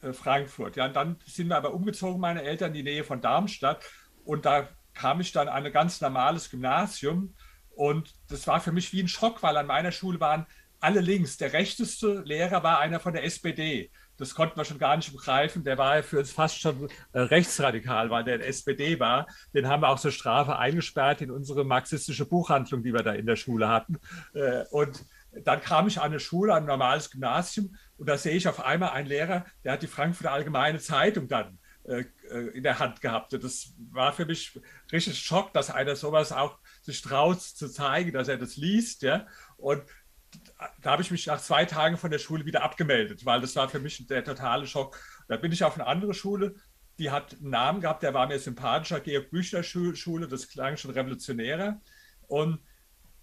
[0.00, 0.76] äh, Frankfurt.
[0.76, 3.84] Ja, und dann sind wir aber umgezogen, meine Eltern, in die Nähe von Darmstadt.
[4.28, 7.34] Und da kam ich dann an ein ganz normales Gymnasium.
[7.70, 10.46] Und das war für mich wie ein Schock, weil an meiner Schule waren
[10.80, 11.38] alle links.
[11.38, 15.64] Der rechteste Lehrer war einer von der SPD das konnten wir schon gar nicht begreifen.
[15.64, 19.26] Der war ja für uns fast schon äh, rechtsradikal, weil der in SPD war.
[19.54, 23.26] Den haben wir auch zur Strafe eingesperrt in unsere marxistische Buchhandlung, die wir da in
[23.26, 23.98] der Schule hatten.
[24.34, 25.04] Äh, und
[25.44, 28.90] dann kam ich an eine Schule, ein normales Gymnasium, und da sehe ich auf einmal
[28.90, 33.32] einen Lehrer, der hat die Frankfurter Allgemeine Zeitung dann in der Hand gehabt.
[33.32, 34.58] Das war für mich
[34.92, 39.02] richtig Schock, dass einer sowas auch sich traut zu zeigen, dass er das liest.
[39.02, 39.26] Ja?
[39.56, 39.82] Und
[40.82, 43.68] da habe ich mich nach zwei Tagen von der Schule wieder abgemeldet, weil das war
[43.68, 44.98] für mich der totale Schock.
[45.28, 46.56] Da bin ich auf eine andere Schule,
[46.98, 50.90] die hat einen Namen gehabt, der war mir sympathischer, Georg Büchner Schule, das klang schon
[50.90, 51.80] revolutionärer.
[52.26, 52.60] Und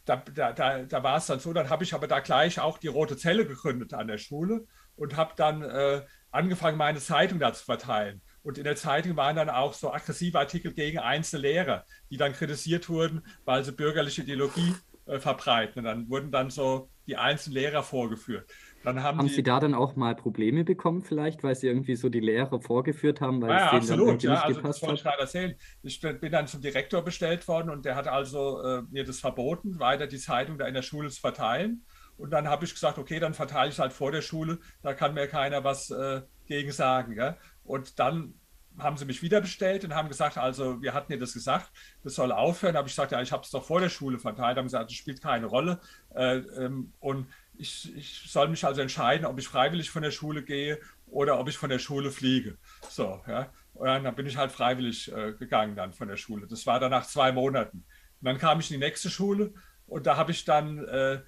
[0.06, 2.78] da, da, da, da war es dann so, dann habe ich aber da gleich auch
[2.78, 7.54] die Rote Zelle gegründet an der Schule und habe dann äh, angefangen, meine Zeitung da
[7.54, 8.22] zu verteilen.
[8.46, 12.32] Und in der Zeitung waren dann auch so aggressive Artikel gegen einzelne Lehrer, die dann
[12.32, 14.76] kritisiert wurden, weil sie bürgerliche Ideologie
[15.08, 15.80] äh, verbreiten.
[15.80, 18.48] Und dann wurden dann so die einzelnen Lehrer vorgeführt.
[18.84, 21.96] Dann haben, haben die, Sie da dann auch mal Probleme bekommen, vielleicht, weil Sie irgendwie
[21.96, 24.82] so die Lehrer vorgeführt haben, weil ja, es denen absolut, dann ja, nicht also gepasst
[24.84, 25.56] das wollte ich gerade erzählen.
[25.82, 29.80] Ich bin dann zum Direktor bestellt worden und der hat also äh, mir das verboten,
[29.80, 31.84] weiter die Zeitung da in der Schule zu verteilen.
[32.18, 34.94] Und dann habe ich gesagt, okay, dann verteile ich es halt vor der Schule, da
[34.94, 37.14] kann mir keiner was äh, gegen sagen.
[37.14, 37.38] Ja?
[37.66, 38.36] Und dann
[38.78, 41.72] haben sie mich wieder bestellt und haben gesagt, also wir hatten dir das gesagt,
[42.04, 42.76] das soll aufhören.
[42.76, 44.58] Habe ich gesagt, ja, ich habe es doch vor der Schule verteilt.
[44.58, 45.80] Haben gesagt, das spielt keine Rolle.
[46.14, 50.44] Äh, ähm, und ich, ich, soll mich also entscheiden, ob ich freiwillig von der Schule
[50.44, 52.58] gehe oder ob ich von der Schule fliege.
[52.90, 53.52] So, ja.
[53.74, 56.48] Und dann bin ich halt freiwillig äh, gegangen dann von der Schule.
[56.48, 57.86] Das war dann nach zwei Monaten.
[58.22, 59.54] Und dann kam ich in die nächste Schule
[59.86, 61.22] und da habe ich dann äh,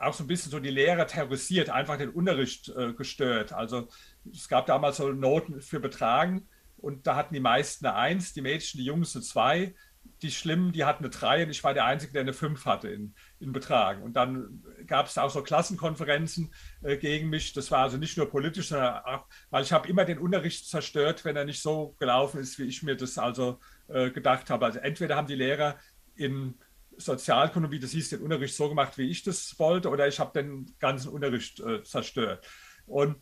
[0.00, 3.52] auch so ein bisschen so die Lehrer terrorisiert, einfach den Unterricht äh, gestört.
[3.52, 3.88] Also
[4.32, 8.42] es gab damals so Noten für Betragen und da hatten die meisten eine Eins, die
[8.42, 9.74] Mädchen, die Jungs eine Zwei.
[10.22, 12.88] die Schlimmen, die hatten eine 3 und ich war der Einzige, der eine 5 hatte
[12.88, 14.02] in, in Betragen.
[14.02, 16.52] Und dann gab es auch so Klassenkonferenzen
[16.82, 17.52] äh, gegen mich.
[17.52, 21.24] Das war also nicht nur politisch, sondern auch, weil ich habe immer den Unterricht zerstört,
[21.24, 24.66] wenn er nicht so gelaufen ist, wie ich mir das also äh, gedacht habe.
[24.66, 25.76] Also entweder haben die Lehrer
[26.14, 26.54] in
[26.96, 30.74] Sozialökonomie, das hieß, den Unterricht so gemacht, wie ich das wollte, oder ich habe den
[30.78, 32.46] ganzen Unterricht äh, zerstört.
[32.86, 33.16] Und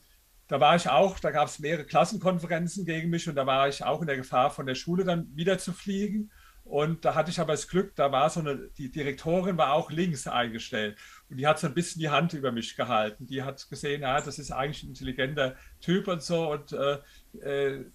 [0.48, 3.84] da war ich auch, da gab es mehrere Klassenkonferenzen gegen mich und da war ich
[3.84, 6.30] auch in der Gefahr, von der Schule dann wieder zu fliegen.
[6.64, 9.90] Und da hatte ich aber das Glück, da war so eine, die Direktorin war auch
[9.90, 10.98] links eingestellt
[11.30, 13.26] und die hat so ein bisschen die Hand über mich gehalten.
[13.26, 16.50] Die hat gesehen, ja, das ist eigentlich ein intelligenter Typ und so.
[16.50, 16.98] Und äh,
[17.40, 17.86] äh,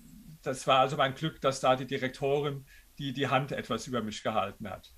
[0.42, 2.66] das war also mein Glück, dass da die Direktorin
[2.98, 4.92] die, die Hand etwas über mich gehalten hat.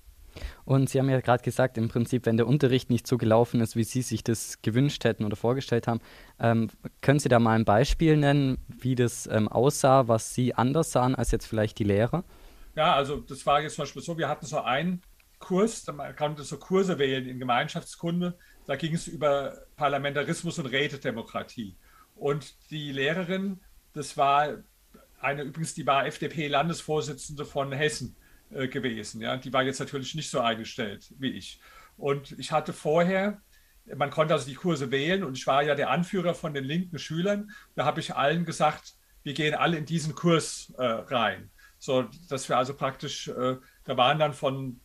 [0.64, 3.76] Und Sie haben ja gerade gesagt, im Prinzip, wenn der Unterricht nicht so gelaufen ist,
[3.76, 6.00] wie Sie sich das gewünscht hätten oder vorgestellt haben,
[6.38, 6.68] ähm,
[7.00, 11.14] können Sie da mal ein Beispiel nennen, wie das ähm, aussah, was Sie anders sahen
[11.14, 12.24] als jetzt vielleicht die Lehrer?
[12.74, 15.02] Ja, also das war jetzt zum Beispiel so, wir hatten so einen
[15.38, 21.76] Kurs, man konnte so Kurse wählen in Gemeinschaftskunde, da ging es über Parlamentarismus und Rätedemokratie.
[22.16, 23.60] Und die Lehrerin,
[23.92, 24.58] das war
[25.20, 28.16] eine übrigens, die war FDP-Landesvorsitzende von Hessen
[28.50, 29.20] äh, gewesen.
[29.20, 29.36] Ja?
[29.36, 31.60] Die war jetzt natürlich nicht so eingestellt wie ich.
[31.96, 33.40] Und ich hatte vorher,
[33.96, 36.98] man konnte also die Kurse wählen und ich war ja der Anführer von den linken
[36.98, 37.50] Schülern.
[37.74, 41.50] Da habe ich allen gesagt, wir gehen alle in diesen Kurs äh, rein.
[41.78, 44.80] So, dass wir also praktisch, äh, da waren dann von,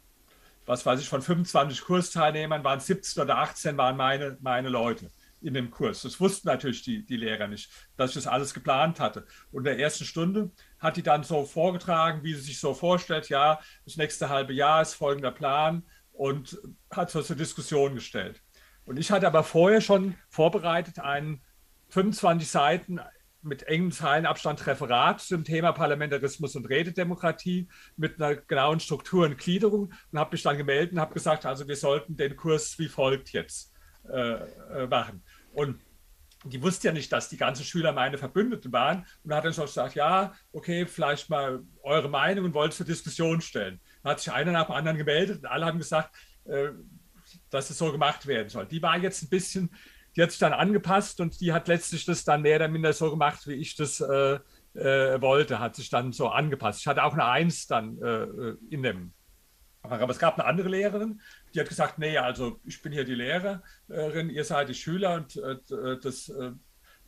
[0.66, 5.10] was weiß ich, von 25 Kursteilnehmern, waren 17 oder 18 waren meine, meine Leute
[5.42, 6.04] in dem Kurs.
[6.04, 9.26] Das wussten natürlich die, die Lehrer nicht, dass ich das alles geplant hatte.
[9.52, 13.30] Und in der ersten Stunde hat die dann so vorgetragen, wie sie sich so vorstellt,
[13.30, 16.58] ja, das nächste halbe Jahr ist folgender Plan und
[16.92, 18.42] hat so zur Diskussion gestellt.
[18.86, 21.42] Und ich hatte aber vorher schon vorbereitet einen
[21.90, 23.00] 25 Seiten
[23.44, 29.94] mit engem Zeilenabstand Referat zum Thema Parlamentarismus und Rededemokratie mit einer genauen Struktur und Gliederung
[30.12, 33.32] und habe mich dann gemeldet und habe gesagt, also wir sollten den Kurs wie folgt
[33.34, 33.74] jetzt
[34.10, 34.34] äh,
[34.84, 35.24] äh, machen.
[35.54, 35.82] Und
[36.44, 39.66] die wusste ja nicht, dass die ganzen Schüler meine Verbündeten waren und hat dann schon
[39.66, 43.80] gesagt, ja, okay, vielleicht mal eure Meinung und wollte zur Diskussion stellen.
[44.02, 46.70] Dann hat sich einer nach dem anderen gemeldet und alle haben gesagt, äh,
[47.50, 48.66] dass es so gemacht werden soll.
[48.66, 49.70] Die war jetzt ein bisschen
[50.16, 53.10] die hat sich dann angepasst und die hat letztlich das dann mehr oder minder so
[53.10, 54.40] gemacht, wie ich das äh,
[54.74, 56.82] äh, wollte, hat sich dann so angepasst.
[56.82, 59.14] Ich hatte auch eine Eins dann äh, äh in dem.
[59.84, 61.22] Aber es gab eine andere Lehrerin,
[61.54, 65.36] die hat gesagt, nee, also ich bin hier die Lehrerin, ihr seid die Schüler und
[65.38, 66.52] äh, das, äh,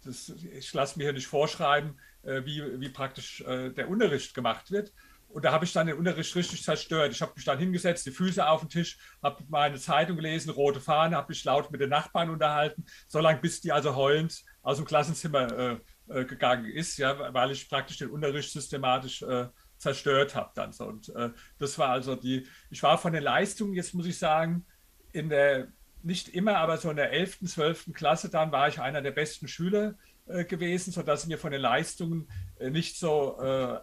[0.03, 4.93] das, ich lasse mir hier nicht vorschreiben, wie, wie praktisch der Unterricht gemacht wird.
[5.33, 7.11] Und da habe ich dann den Unterricht richtig zerstört.
[7.11, 10.79] Ich habe mich dann hingesetzt, die Füße auf den Tisch, habe meine Zeitung gelesen, rote
[10.79, 14.77] Fahne, habe mich laut mit den Nachbarn unterhalten, so lange bis die also heulend aus
[14.77, 19.47] dem Klassenzimmer äh, äh, gegangen ist, ja, weil ich praktisch den Unterricht systematisch äh,
[19.83, 20.85] zerstört habe dann so.
[20.85, 24.65] Und äh, das war also die, ich war von den Leistungen, jetzt muss ich sagen,
[25.11, 25.67] in der,
[26.01, 27.93] nicht immer, aber so in der 11., 12.
[27.93, 32.27] Klasse dann war ich einer der besten Schüler äh, gewesen, sodass mir von den Leistungen
[32.59, 33.79] äh, nicht so äh,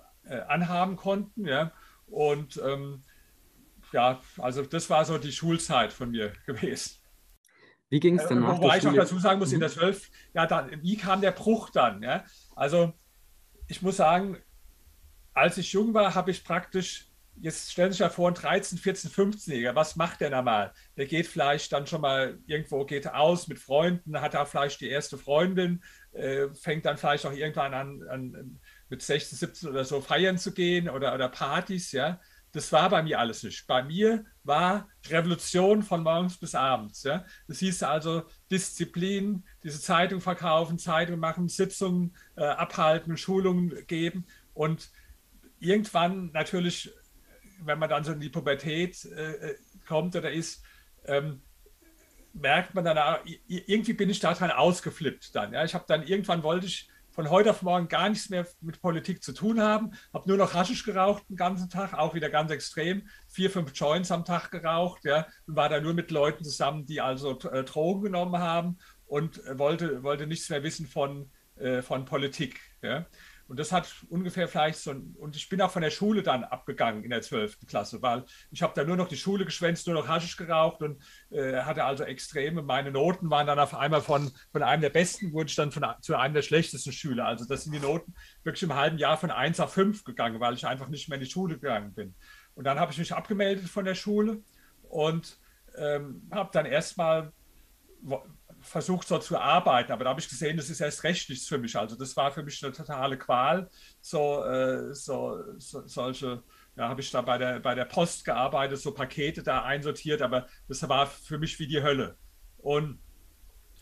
[0.48, 1.46] anhaben konnten.
[1.46, 1.72] Ja?
[2.06, 3.04] Und ähm,
[3.92, 6.96] ja, also das war so die Schulzeit von mir gewesen.
[7.88, 10.10] Wie ging es denn äh, nach Wobei ich noch dazu sagen muss, in der 12,
[10.34, 12.02] ja, dann, wie kam der Bruch dann?
[12.02, 12.24] Ja?
[12.54, 12.92] Also
[13.66, 14.36] ich muss sagen,
[15.40, 17.06] als ich jung war, habe ich praktisch,
[17.40, 20.74] jetzt stellen Sie sich ja vor, ein 13, 14, 15-Jähriger, was macht der normal?
[20.98, 24.90] Der geht vielleicht dann schon mal irgendwo, geht aus mit Freunden, hat da vielleicht die
[24.90, 30.02] erste Freundin, äh, fängt dann vielleicht auch irgendwann an, an mit 16, 17 oder so
[30.02, 32.20] feiern zu gehen oder, oder Partys, ja.
[32.52, 33.64] Das war bei mir alles nicht.
[33.68, 37.04] Bei mir war Revolution von morgens bis abends.
[37.04, 37.24] Ja?
[37.46, 44.26] Das hieß also Disziplin, diese Zeitung verkaufen, Zeitung machen, Sitzungen äh, abhalten, Schulungen geben.
[44.52, 44.90] Und
[45.60, 46.90] irgendwann natürlich,
[47.62, 49.54] wenn man dann so in die Pubertät äh,
[49.86, 50.62] kommt oder ist,
[51.04, 51.42] ähm,
[52.32, 55.52] merkt man dann, irgendwie bin ich daran ausgeflippt dann.
[55.52, 55.64] Ja?
[55.64, 59.22] Ich habe dann irgendwann wollte ich von heute auf morgen gar nichts mehr mit Politik
[59.22, 59.92] zu tun haben.
[60.14, 63.08] Habe nur noch Haschisch geraucht den ganzen Tag, auch wieder ganz extrem.
[63.28, 67.00] Vier, fünf Joints am Tag geraucht, ja, und war da nur mit Leuten zusammen, die
[67.00, 72.04] also äh, Drogen genommen haben und äh, wollte, wollte nichts mehr wissen von, äh, von
[72.04, 72.60] Politik.
[72.80, 73.06] Ja.
[73.50, 77.02] Und das hat ungefähr vielleicht so, und ich bin auch von der Schule dann abgegangen
[77.02, 77.66] in der 12.
[77.66, 81.02] Klasse, weil ich habe da nur noch die Schule geschwänzt, nur noch Haschisch geraucht und
[81.30, 82.62] äh, hatte also Extreme.
[82.62, 85.84] Meine Noten waren dann auf einmal von, von einem der besten, wurde ich dann von,
[86.00, 87.26] zu einem der schlechtesten Schüler.
[87.26, 90.54] Also das sind die Noten wirklich im halben Jahr von 1 auf 5 gegangen, weil
[90.54, 92.14] ich einfach nicht mehr in die Schule gegangen bin.
[92.54, 94.44] Und dann habe ich mich abgemeldet von der Schule
[94.82, 95.40] und
[95.76, 97.32] ähm, habe dann erstmal
[98.60, 99.92] versucht, so zu arbeiten.
[99.92, 101.76] Aber da habe ich gesehen, das ist erst recht nichts für mich.
[101.76, 103.68] Also das war für mich eine totale Qual,
[104.00, 106.42] so, äh, so, so solche
[106.76, 110.46] Da habe ich da bei der, bei der Post gearbeitet, so Pakete da einsortiert, aber
[110.68, 112.16] das war für mich wie die Hölle.
[112.58, 113.00] Und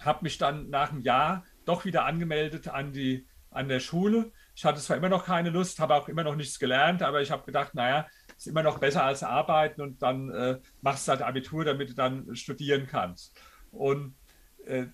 [0.00, 4.32] habe mich dann nach einem Jahr doch wieder angemeldet an, die, an der Schule.
[4.54, 7.30] Ich hatte zwar immer noch keine Lust, habe auch immer noch nichts gelernt, aber ich
[7.30, 11.22] habe gedacht, naja, ist immer noch besser als arbeiten und dann äh, machst du halt
[11.22, 13.36] Abitur, damit du dann studieren kannst.
[13.70, 14.14] Und
[14.68, 14.86] äh,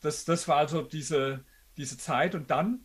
[0.00, 1.44] das, das war also diese,
[1.76, 2.34] diese Zeit.
[2.34, 2.84] Und dann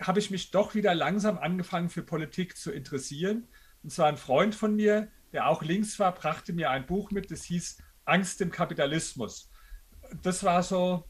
[0.00, 3.48] habe ich mich doch wieder langsam angefangen für Politik zu interessieren.
[3.82, 7.30] Und zwar ein Freund von mir, der auch links war, brachte mir ein Buch mit,
[7.30, 9.50] das hieß Angst im Kapitalismus.
[10.22, 11.04] Das war so,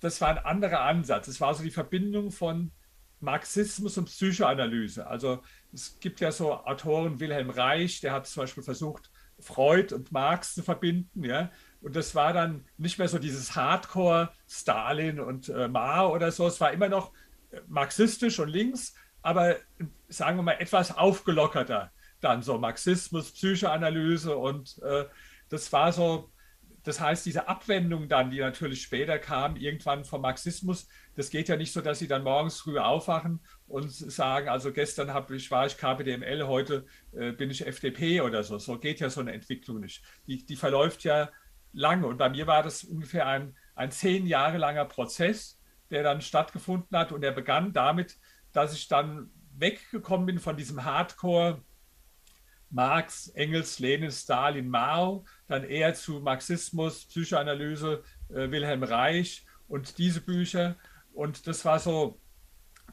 [0.00, 1.28] das war ein anderer Ansatz.
[1.28, 2.72] Es war so die Verbindung von
[3.20, 5.06] Marxismus und Psychoanalyse.
[5.06, 10.12] Also es gibt ja so Autoren, Wilhelm Reich, der hat zum Beispiel versucht, Freud und
[10.12, 11.50] Marx zu verbinden, ja.
[11.84, 16.46] Und das war dann nicht mehr so dieses Hardcore Stalin und äh, Mao oder so.
[16.46, 17.12] Es war immer noch
[17.50, 19.56] äh, marxistisch und links, aber
[20.08, 21.92] sagen wir mal etwas aufgelockerter.
[22.22, 25.04] Dann so Marxismus, Psychoanalyse und äh,
[25.50, 26.32] das war so
[26.84, 31.56] das heißt, diese Abwendung dann, die natürlich später kam, irgendwann vom Marxismus, das geht ja
[31.56, 35.78] nicht so, dass sie dann morgens früh aufwachen und sagen, also gestern ich, war ich
[35.78, 38.58] KPDML, heute äh, bin ich FDP oder so.
[38.58, 40.02] So geht ja so eine Entwicklung nicht.
[40.26, 41.30] Die, die verläuft ja
[41.74, 42.06] lange.
[42.06, 45.60] Und bei mir war das ungefähr ein, ein zehn Jahre langer Prozess,
[45.90, 47.12] der dann stattgefunden hat.
[47.12, 48.18] Und der begann damit,
[48.52, 51.60] dass ich dann weggekommen bin von diesem Hardcore-
[52.74, 60.20] Marx, Engels, Lenin, Stalin, Mao, dann eher zu Marxismus, Psychoanalyse, äh, Wilhelm Reich und diese
[60.20, 60.76] Bücher.
[61.12, 62.20] Und das war so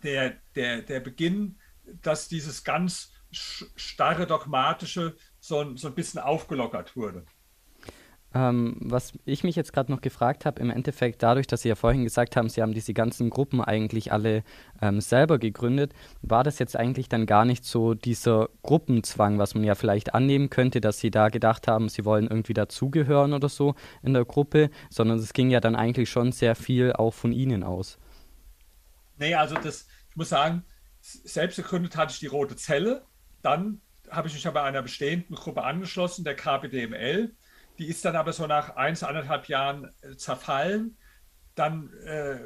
[0.03, 7.25] der, der, der Beginn, dass dieses ganz starre Dogmatische so, so ein bisschen aufgelockert wurde.
[8.33, 11.75] Ähm, was ich mich jetzt gerade noch gefragt habe, im Endeffekt dadurch, dass Sie ja
[11.75, 14.43] vorhin gesagt haben, Sie haben diese ganzen Gruppen eigentlich alle
[14.81, 19.65] ähm, selber gegründet, war das jetzt eigentlich dann gar nicht so dieser Gruppenzwang, was man
[19.65, 23.75] ja vielleicht annehmen könnte, dass Sie da gedacht haben, Sie wollen irgendwie dazugehören oder so
[24.01, 27.63] in der Gruppe, sondern es ging ja dann eigentlich schon sehr viel auch von Ihnen
[27.63, 27.99] aus.
[29.17, 30.63] Nee, also das, ich muss sagen,
[31.01, 33.03] selbst gegründet hatte ich die Rote Zelle,
[33.41, 37.35] dann habe ich mich aber einer bestehenden Gruppe angeschlossen, der KPDML
[37.81, 40.99] die ist dann aber so nach eins, anderthalb Jahren äh, zerfallen.
[41.55, 42.37] Dann äh,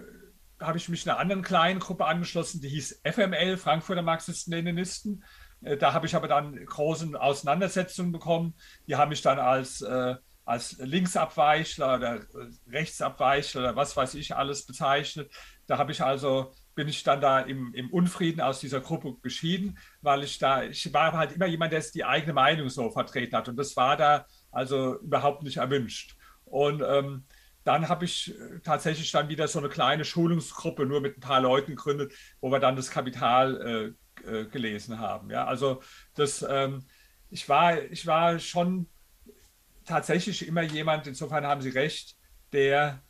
[0.63, 5.25] habe ich mich einer anderen kleinen Gruppe angeschlossen, die hieß FML, Frankfurter Marxisten-Leninisten.
[5.61, 8.53] Äh, da habe ich aber dann große Auseinandersetzungen bekommen.
[8.87, 12.21] Die haben mich dann als, äh, als Linksabweichler oder
[12.69, 15.29] Rechtsabweichler oder was weiß ich alles bezeichnet.
[15.67, 19.77] Da habe ich also bin ich dann da im, im, Unfrieden aus dieser Gruppe geschieden,
[20.01, 23.49] weil ich da, ich war halt immer jemand, der die eigene Meinung so vertreten hat.
[23.49, 26.15] Und das war da also überhaupt nicht erwünscht.
[26.45, 27.25] Und ähm,
[27.63, 31.41] dann habe ich äh, tatsächlich dann wieder so eine kleine Schulungsgruppe nur mit ein paar
[31.41, 35.29] Leuten gegründet, wo wir dann das Kapital äh, äh, gelesen haben.
[35.29, 35.81] Ja, also
[36.13, 36.85] das, ähm,
[37.29, 38.87] ich war, ich war schon
[39.83, 42.15] tatsächlich immer jemand, insofern haben Sie recht,
[42.53, 43.03] der,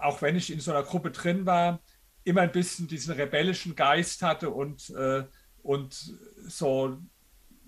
[0.00, 1.80] auch wenn ich in so einer Gruppe drin war,
[2.24, 5.24] immer ein bisschen diesen rebellischen Geist hatte und, äh,
[5.62, 5.94] und
[6.46, 6.98] so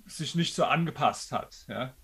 [0.07, 1.65] sich nicht so angepasst hat.
[1.69, 1.95] Ja.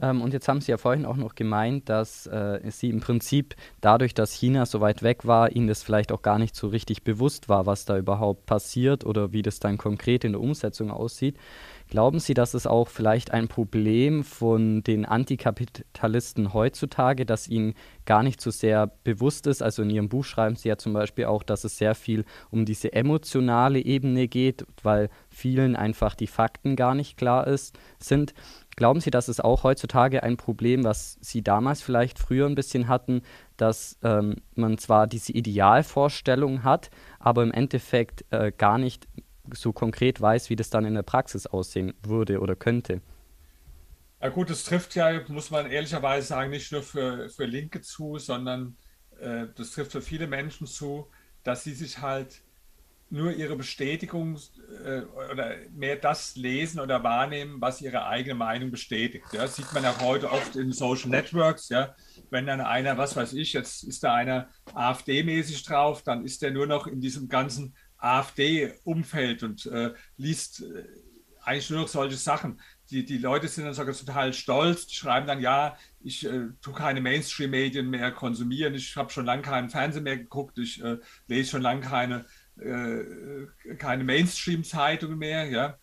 [0.00, 3.54] Ähm, und jetzt haben Sie ja vorhin auch noch gemeint, dass äh, Sie im Prinzip
[3.80, 7.02] dadurch, dass China so weit weg war, Ihnen das vielleicht auch gar nicht so richtig
[7.02, 11.36] bewusst war, was da überhaupt passiert oder wie das dann konkret in der Umsetzung aussieht.
[11.92, 17.74] Glauben Sie, dass es auch vielleicht ein Problem von den Antikapitalisten heutzutage, dass ihnen
[18.06, 19.62] gar nicht so sehr bewusst ist?
[19.62, 22.64] Also in Ihrem Buch schreiben Sie ja zum Beispiel auch, dass es sehr viel um
[22.64, 28.32] diese emotionale Ebene geht, weil vielen einfach die Fakten gar nicht klar ist, sind.
[28.76, 32.88] Glauben Sie, dass es auch heutzutage ein Problem, was Sie damals vielleicht früher ein bisschen
[32.88, 33.22] hatten,
[33.56, 39.06] dass ähm, man zwar diese Idealvorstellung hat, aber im Endeffekt äh, gar nicht
[39.52, 43.02] so konkret weiß, wie das dann in der Praxis aussehen würde oder könnte?
[44.20, 48.18] Ja gut, es trifft ja, muss man ehrlicherweise sagen, nicht nur für, für Linke zu,
[48.18, 48.76] sondern
[49.20, 51.08] äh, das trifft für viele Menschen zu,
[51.42, 52.42] dass sie sich halt
[53.12, 54.38] nur ihre Bestätigung
[54.86, 59.26] äh, oder mehr das lesen oder wahrnehmen, was ihre eigene Meinung bestätigt.
[59.32, 61.68] Ja, das sieht man ja heute oft in Social Networks.
[61.68, 61.94] Ja,
[62.30, 66.52] wenn dann einer, was weiß ich, jetzt ist da einer AfD-mäßig drauf, dann ist der
[66.52, 70.84] nur noch in diesem ganzen AfD-Umfeld und äh, liest äh,
[71.44, 72.60] eigentlich nur noch solche Sachen.
[72.90, 76.72] Die, die Leute sind dann sogar total stolz, die schreiben dann, ja, ich äh, tue
[76.72, 80.96] keine Mainstream-Medien mehr konsumieren, ich habe schon lange keinen Fernsehen mehr geguckt, ich äh,
[81.26, 82.24] lese schon lange keine
[82.58, 85.78] äh, keine Mainstream-Zeitungen mehr, ja.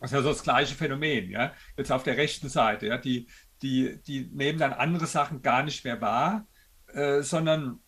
[0.00, 1.52] Das ist ja so das gleiche Phänomen, ja.
[1.76, 3.28] Jetzt auf der rechten Seite, ja, die,
[3.62, 6.46] die, die nehmen dann andere Sachen gar nicht mehr wahr,
[6.92, 7.80] äh, sondern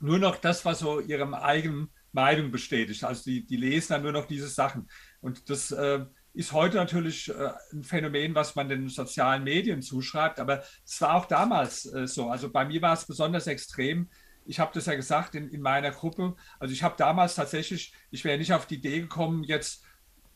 [0.00, 3.04] nur noch das, was so ihrem eigenen Meinung bestätigt.
[3.04, 4.88] Also die, die lesen dann nur noch diese Sachen.
[5.20, 10.38] Und das äh, ist heute natürlich äh, ein Phänomen, was man den sozialen Medien zuschreibt,
[10.40, 12.28] aber es war auch damals äh, so.
[12.28, 14.10] Also bei mir war es besonders extrem.
[14.46, 16.36] Ich habe das ja gesagt in, in meiner Gruppe.
[16.58, 19.84] Also ich habe damals tatsächlich, ich wäre nicht auf die Idee gekommen, jetzt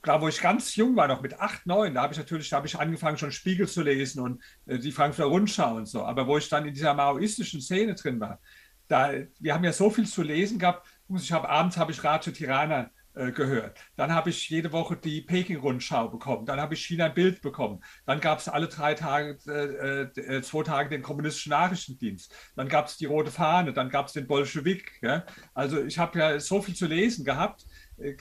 [0.03, 2.57] klar, wo ich ganz jung war, noch mit acht, neun, da habe ich natürlich, da
[2.57, 6.05] habe ich angefangen, schon Spiegel zu lesen und äh, die Frankfurter Rundschau und so.
[6.05, 8.41] Aber wo ich dann in dieser maoistischen Szene drin war,
[8.89, 10.87] da, wir haben ja so viel zu lesen gehabt.
[11.17, 12.91] Ich habe abends habe ich Ratio Tirana
[13.29, 13.79] gehört.
[13.97, 16.47] Dann habe ich jede Woche die Peking-Rundschau bekommen.
[16.47, 17.83] Dann habe ich China Bild bekommen.
[18.07, 22.35] Dann gab es alle drei Tage, äh, äh, zwei Tage den kommunistischen Nachrichtendienst.
[22.57, 23.73] Dann gab es die Rote Fahne.
[23.73, 25.01] Dann gab es den Bolschewik.
[25.03, 25.25] Ja?
[25.55, 27.66] Also ich habe ja so viel zu lesen gehabt.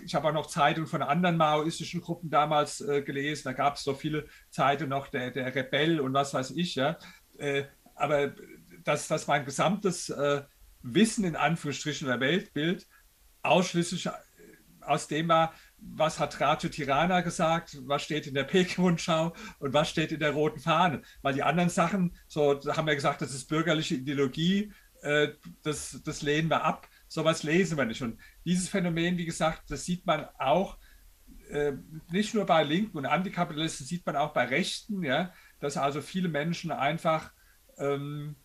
[0.04, 3.44] Ich habe auch noch Zeitungen von anderen maoistischen Gruppen damals äh, gelesen.
[3.46, 6.76] Da gab es so viele Zeitungen noch, der, der Rebell und was weiß ich.
[6.76, 6.98] Ja?
[7.38, 7.64] Äh,
[7.96, 8.34] aber
[8.84, 10.42] dass, dass mein gesamtes äh,
[10.82, 12.88] Wissen in Anführungsstrichen oder Weltbild
[13.42, 14.10] ausschließlich
[14.82, 19.90] aus dem war, was hat Ratio Tirana gesagt, was steht in der Peking-Rundschau und was
[19.90, 21.02] steht in der Roten Fahne.
[21.22, 24.72] Weil die anderen Sachen, so haben wir gesagt, das ist bürgerliche Ideologie,
[25.02, 25.30] äh,
[25.64, 28.02] das, das lehnen wir ab, sowas lesen wir nicht.
[28.02, 30.78] Und dieses Phänomen, wie gesagt, das sieht man auch
[31.50, 31.74] äh,
[32.12, 36.30] nicht nur bei Linken und Antikapitalisten, sieht man auch bei Rechten, ja, dass also viele
[36.30, 37.32] Menschen einfach
[37.78, 38.36] ähm,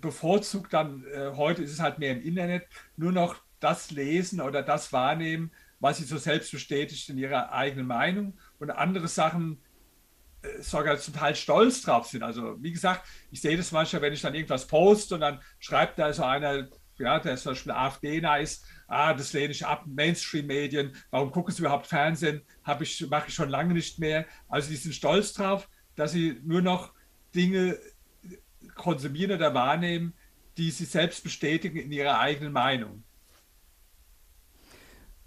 [0.00, 4.62] bevorzugt dann, äh, heute ist es halt mehr im Internet, nur noch das lesen oder
[4.62, 5.50] das wahrnehmen,
[5.80, 9.62] was sie so selbst bestätigt in ihrer eigenen Meinung und andere Sachen
[10.42, 12.22] äh, sogar zum Teil stolz drauf sind.
[12.22, 15.98] Also wie gesagt, ich sehe das manchmal, wenn ich dann irgendwas poste und dann schreibt
[15.98, 20.96] da so einer, ja, der zum Beispiel AfD ist, ah, das lehne ich ab, Mainstream-Medien,
[21.10, 22.42] warum gucken sie überhaupt Fernsehen,
[22.80, 24.24] ich, mache ich schon lange nicht mehr.
[24.48, 26.94] Also die sind stolz drauf, dass sie nur noch
[27.34, 27.78] Dinge
[28.74, 30.14] konsumieren oder wahrnehmen,
[30.56, 33.04] die sie selbst bestätigen in ihrer eigenen Meinung.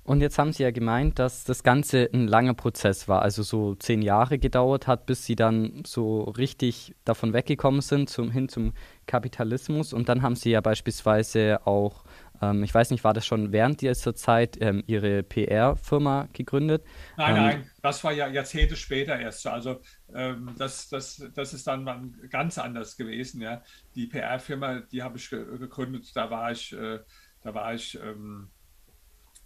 [0.10, 3.76] Und jetzt haben Sie ja gemeint, dass das Ganze ein langer Prozess war, also so
[3.76, 8.74] zehn Jahre gedauert hat, bis Sie dann so richtig davon weggekommen sind, zum, hin zum
[9.06, 9.94] Kapitalismus.
[9.94, 12.06] Und dann haben Sie ja beispielsweise auch,
[12.42, 16.84] ähm, ich weiß nicht, war das schon während dieser Zeit ähm, Ihre PR-Firma gegründet?
[17.16, 19.46] Nein, ähm, nein, das war ja Jahrzehnte später erst.
[19.46, 19.80] Also
[20.12, 23.42] ähm, das, das, das ist dann ganz anders gewesen.
[23.42, 23.62] Ja.
[23.94, 26.98] Die PR-Firma, die habe ich gegründet, da war ich, äh,
[27.44, 28.50] da war ich ähm,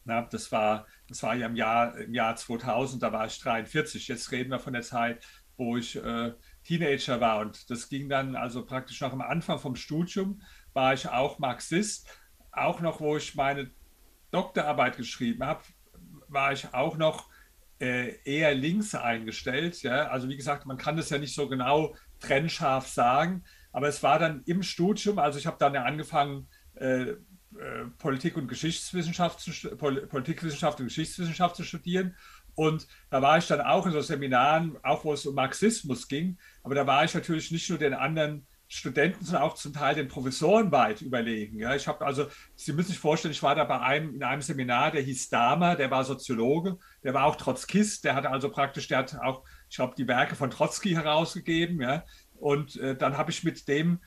[0.06, 4.08] na, das, war, das war ja im Jahr, im Jahr 2000, da war ich 43.
[4.08, 5.26] Jetzt reden wir von der Zeit,
[5.58, 6.34] wo ich äh,
[6.64, 7.40] Teenager war.
[7.40, 10.42] Und das ging dann also praktisch noch am Anfang vom Studium,
[10.74, 12.08] war ich auch Marxist.
[12.52, 13.72] Auch noch, wo ich meine
[14.32, 15.64] Doktorarbeit geschrieben habe,
[16.28, 17.30] war ich auch noch
[17.80, 19.82] äh, eher links eingestellt.
[19.84, 20.08] Ja?
[20.08, 23.44] Also wie gesagt, man kann das ja nicht so genau trennscharf sagen.
[23.72, 27.14] Aber es war dann im Studium, also ich habe dann ja angefangen, äh,
[27.98, 32.16] Politik und Geschichtswissenschaft zu, Politikwissenschaft und Geschichtswissenschaft zu studieren.
[32.56, 36.38] Und da war ich dann auch in so Seminaren, auch wo es um Marxismus ging.
[36.62, 40.08] Aber da war ich natürlich nicht nur den anderen Studenten, sondern auch zum Teil den
[40.08, 41.60] Professoren weit überlegen.
[41.60, 44.42] Ja, ich habe also, Sie müssen sich vorstellen, ich war da bei einem in einem
[44.42, 48.88] Seminar, der hieß Dahmer, der war Soziologe, der war auch Trotzkist, der hatte also praktisch,
[48.88, 51.82] der hat auch, ich glaube, die Werke von Trotzki herausgegeben.
[51.82, 52.04] Ja,
[52.40, 54.00] und äh, dann habe ich mit dem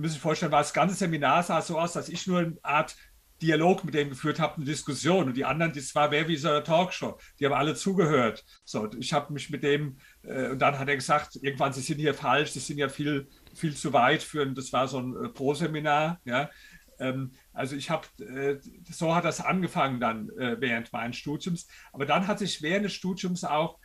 [0.00, 2.96] müssen sich vorstellen, war das ganze Seminar sah so aus, dass ich nur eine Art
[3.42, 5.28] Dialog mit dem geführt habe, eine Diskussion.
[5.28, 7.18] Und die anderen, das war wer wie so eine Talkshow.
[7.38, 8.44] Die haben alle zugehört.
[8.64, 11.98] So, ich habe mich mit dem, äh, und dann hat er gesagt, irgendwann, Sie sind
[11.98, 15.16] hier falsch, Sie sind ja viel, viel zu weit für, ein, das war so ein
[15.16, 16.50] äh, Pro-Seminar, ja.
[16.98, 18.58] Ähm, also ich habe, äh,
[18.90, 21.66] so hat das angefangen dann äh, während meines Studiums.
[21.92, 23.78] Aber dann hat sich während des Studiums auch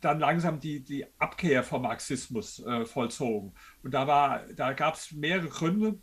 [0.00, 3.54] dann langsam die, die Abkehr vom Marxismus äh, vollzogen.
[3.82, 5.98] Und da, da gab es mehrere Gründe.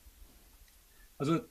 [1.18, 1.42] Also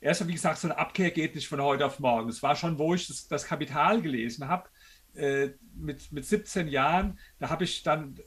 [0.00, 2.28] erstmal, wie gesagt, so eine Abkehr geht nicht von heute auf morgen.
[2.28, 4.68] Es war schon, wo ich das, das Kapital gelesen habe,
[5.14, 8.18] äh, mit, mit 17 Jahren, da habe ich dann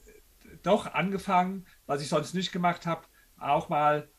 [0.62, 3.06] doch angefangen, was ich sonst nicht gemacht habe,
[3.38, 4.10] auch mal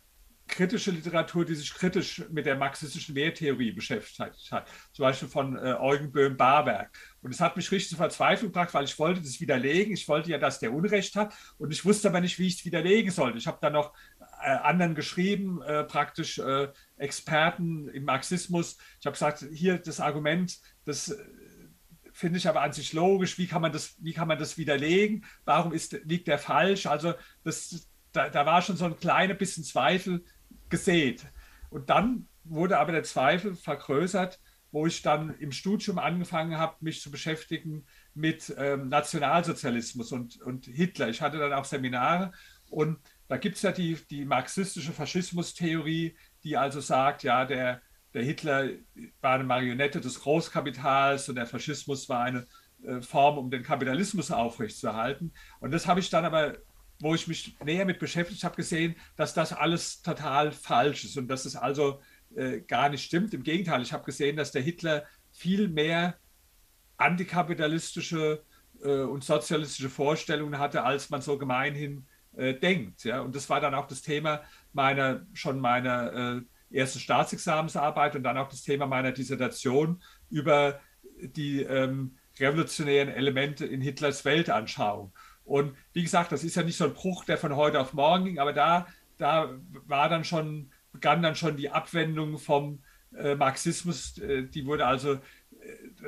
[0.50, 4.68] kritische Literatur, die sich kritisch mit der marxistischen Werttheorie beschäftigt hat.
[4.92, 6.92] Zum Beispiel von äh, Eugen Böhm-Barwerk.
[7.22, 9.94] Und es hat mich richtig zu Verzweiflung gebracht, weil ich wollte das widerlegen.
[9.94, 11.34] Ich wollte ja, dass der Unrecht hat.
[11.58, 13.38] Und ich wusste aber nicht, wie ich es widerlegen sollte.
[13.38, 13.94] Ich habe dann noch
[14.42, 18.78] äh, anderen geschrieben, äh, praktisch äh, Experten im Marxismus.
[19.00, 21.18] Ich habe gesagt, hier das Argument, das äh,
[22.12, 23.38] finde ich aber an sich logisch.
[23.38, 25.26] Wie kann man das, wie kann man das widerlegen?
[25.46, 26.86] Warum ist, liegt der falsch?
[26.86, 30.24] Also das, da, da war schon so ein kleiner bisschen Zweifel
[30.70, 31.26] gesät.
[31.70, 34.40] Und dann wurde aber der Zweifel vergrößert,
[34.72, 40.66] wo ich dann im Studium angefangen habe, mich zu beschäftigen mit ähm, Nationalsozialismus und, und
[40.66, 41.10] Hitler.
[41.10, 42.32] Ich hatte dann auch Seminare
[42.70, 47.82] und da gibt es ja die, die marxistische Faschismustheorie, die also sagt, ja, der,
[48.14, 48.70] der Hitler
[49.22, 52.48] war eine Marionette des Großkapitals und der Faschismus war eine
[52.84, 55.32] äh, Form, um den Kapitalismus aufrechtzuerhalten.
[55.60, 56.58] Und das habe ich dann aber,
[57.00, 61.28] wo ich mich näher mit beschäftigt habe, gesehen, dass das alles total falsch ist und
[61.28, 62.02] dass es also
[62.36, 63.34] äh, gar nicht stimmt.
[63.34, 66.18] Im Gegenteil, ich habe gesehen, dass der Hitler viel mehr
[66.98, 68.44] antikapitalistische
[68.84, 73.04] äh, und sozialistische Vorstellungen hatte, als man so gemeinhin äh, denkt.
[73.04, 73.22] Ja?
[73.22, 74.42] Und das war dann auch das Thema
[74.74, 76.42] meiner, schon meiner
[76.72, 80.80] äh, ersten Staatsexamensarbeit und dann auch das Thema meiner Dissertation über
[81.22, 85.14] die ähm, revolutionären Elemente in Hitlers Weltanschauung.
[85.50, 88.26] Und wie gesagt, das ist ja nicht so ein Bruch, der von heute auf morgen
[88.26, 88.88] ging, aber da,
[89.18, 89.56] da
[89.88, 92.84] war dann schon, begann dann schon die Abwendung vom
[93.18, 95.20] äh, Marxismus, äh, die wurde also, äh,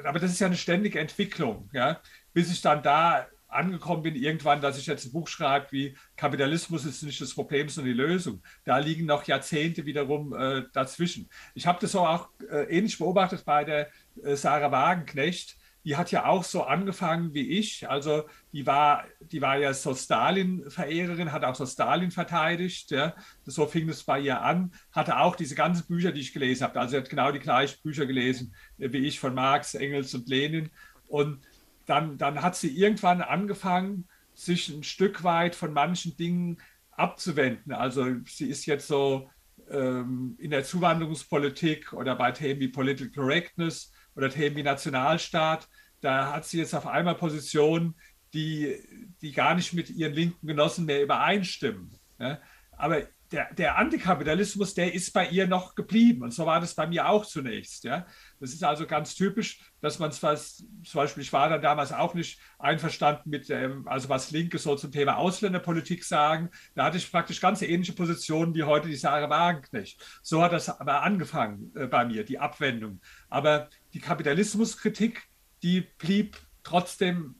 [0.06, 2.00] aber das ist ja eine ständige Entwicklung, ja,
[2.34, 6.86] bis ich dann da angekommen bin, irgendwann, dass ich jetzt ein Buch schreibe wie Kapitalismus
[6.86, 8.42] ist nicht das Problem, sondern die Lösung.
[8.64, 11.30] Da liegen noch Jahrzehnte wiederum äh, dazwischen.
[11.54, 13.90] Ich habe das auch äh, ähnlich beobachtet bei der
[14.24, 17.90] äh, Sarah Wagenknecht, die hat ja auch so angefangen wie ich.
[17.90, 18.24] Also
[18.54, 22.92] die war, die war ja so Stalin-Verehrerin, hat auch so Stalin verteidigt.
[22.92, 23.16] Ja.
[23.46, 24.72] So fing es bei ihr an.
[24.92, 26.80] Hatte auch diese ganzen Bücher, die ich gelesen habe.
[26.80, 30.30] Also sie hat genau die gleichen Bücher gelesen äh, wie ich von Marx, Engels und
[30.30, 30.70] Lenin.
[31.08, 31.42] Und
[31.88, 36.62] dann, dann hat sie irgendwann angefangen, sich ein Stück weit von manchen Dingen
[36.92, 37.74] abzuwenden.
[37.74, 39.30] Also sie ist jetzt so
[39.70, 45.68] ähm, in der Zuwanderungspolitik oder bei Themen wie Political Correctness oder Themen wie Nationalstaat,
[46.02, 47.96] da hat sie jetzt auf einmal Positionen,
[48.34, 48.78] die,
[49.22, 51.92] die gar nicht mit ihren linken Genossen mehr übereinstimmen.
[52.20, 52.40] Ja?
[52.72, 56.24] Aber der, der Antikapitalismus, der ist bei ihr noch geblieben.
[56.24, 57.84] Und so war das bei mir auch zunächst.
[57.84, 58.06] Ja?
[58.42, 62.14] Das ist also ganz typisch, dass man zwar, zum Beispiel, ich war dann damals auch
[62.14, 66.50] nicht einverstanden mit, ähm, also was Linke so zum Thema Ausländerpolitik sagen.
[66.76, 70.04] Da hatte ich praktisch ganz ähnliche Positionen wie heute die Sarah Wagenknecht.
[70.22, 73.00] So hat das aber angefangen äh, bei mir, die Abwendung.
[73.30, 75.24] Aber die Kapitalismuskritik,
[75.64, 77.36] die blieb trotzdem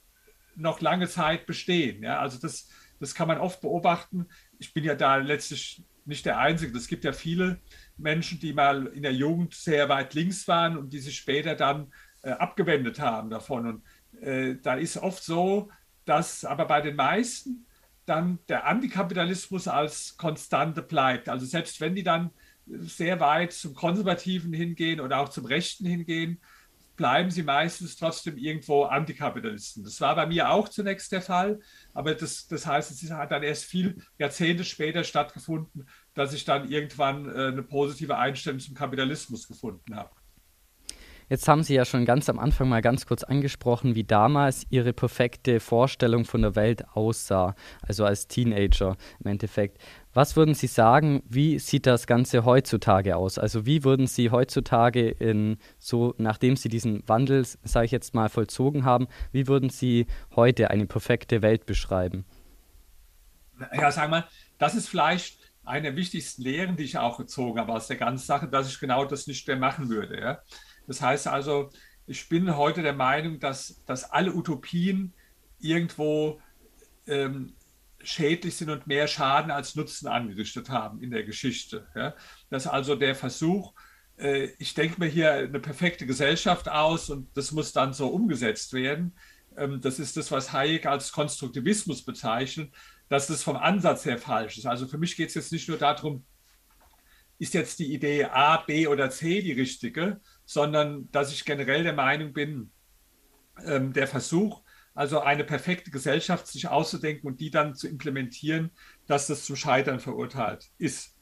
[0.56, 2.04] noch lange Zeit bestehen.
[2.04, 2.20] Ja?
[2.20, 4.28] Also das, das kann man oft beobachten
[4.62, 6.78] ich bin ja da letztlich nicht der Einzige.
[6.78, 7.60] Es gibt ja viele
[8.02, 11.92] Menschen, die mal in der Jugend sehr weit links waren und die sich später dann
[12.24, 13.68] äh, abgewendet haben davon.
[13.68, 15.70] Und äh, da ist oft so,
[16.06, 17.66] dass aber bei den meisten
[18.06, 21.30] dann der Antikapitalismus als Konstante bleibt.
[21.30, 22.32] Also selbst wenn die dann
[22.66, 26.42] sehr weit zum Konservativen hingehen oder auch zum Rechten hingehen,
[27.02, 29.84] bleiben sie meistens trotzdem irgendwo Antikapitalisten.
[29.84, 31.60] Das war bei mir auch zunächst der Fall,
[31.96, 36.70] aber das, das heißt, es hat dann erst viel Jahrzehnte später stattgefunden, dass ich dann
[36.70, 40.12] irgendwann äh, eine positive Einstellung zum Kapitalismus gefunden habe.
[41.28, 44.94] Jetzt haben Sie ja schon ganz am Anfang mal ganz kurz angesprochen, wie damals Ihre
[44.94, 49.82] perfekte Vorstellung von der Welt aussah, also als Teenager im Endeffekt.
[50.14, 53.38] Was würden Sie sagen, wie sieht das Ganze heutzutage aus?
[53.38, 58.28] Also wie würden Sie heutzutage in so, nachdem Sie diesen Wandel, sage ich jetzt mal,
[58.28, 62.26] vollzogen haben, wie würden Sie heute eine perfekte Welt beschreiben?
[63.74, 67.72] Ja, sagen wir, das ist vielleicht eine der wichtigsten Lehren, die ich auch gezogen habe
[67.72, 70.20] aus der ganzen Sache, dass ich genau das nicht mehr machen würde.
[70.20, 70.42] Ja?
[70.88, 71.70] Das heißt also,
[72.06, 75.14] ich bin heute der Meinung, dass, dass alle Utopien
[75.60, 76.42] irgendwo
[77.08, 77.54] ähm,
[78.04, 81.88] schädlich sind und mehr Schaden als Nutzen angerichtet haben in der Geschichte.
[81.96, 82.16] Ja?
[82.50, 83.74] Dass also der Versuch,
[84.18, 88.74] äh, ich denke mir hier eine perfekte Gesellschaft aus und das muss dann so umgesetzt
[88.74, 89.16] werden.
[89.58, 92.74] Ähm, das ist das, was Hayek als Konstruktivismus bezeichnet,
[93.10, 94.66] dass das vom Ansatz her falsch ist.
[94.66, 96.26] Also für mich geht es jetzt nicht nur darum,
[97.40, 101.94] ist jetzt die Idee A, B oder C die richtige, sondern dass ich generell der
[101.94, 102.72] Meinung bin,
[103.66, 104.62] ähm, der Versuch,
[104.94, 108.72] also eine perfekte Gesellschaft sich auszudenken und die dann zu implementieren,
[109.08, 111.16] dass das zum Scheitern verurteilt ist.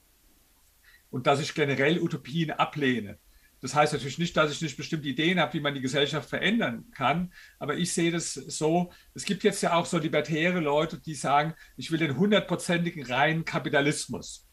[1.12, 3.18] Und dass ich generell Utopien ablehne.
[3.62, 6.86] Das heißt natürlich nicht, dass ich nicht bestimmte Ideen habe, wie man die Gesellschaft verändern
[6.96, 11.16] kann, aber ich sehe das so, es gibt jetzt ja auch so libertäre Leute, die
[11.16, 14.48] sagen, ich will den hundertprozentigen reinen Kapitalismus.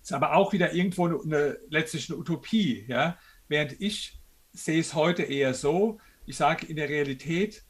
[0.00, 3.18] Ist aber auch wieder irgendwo eine, eine, letztlich eine Utopie, ja?
[3.48, 4.18] während ich
[4.52, 7.64] sehe es heute eher so, ich sage, in der Realität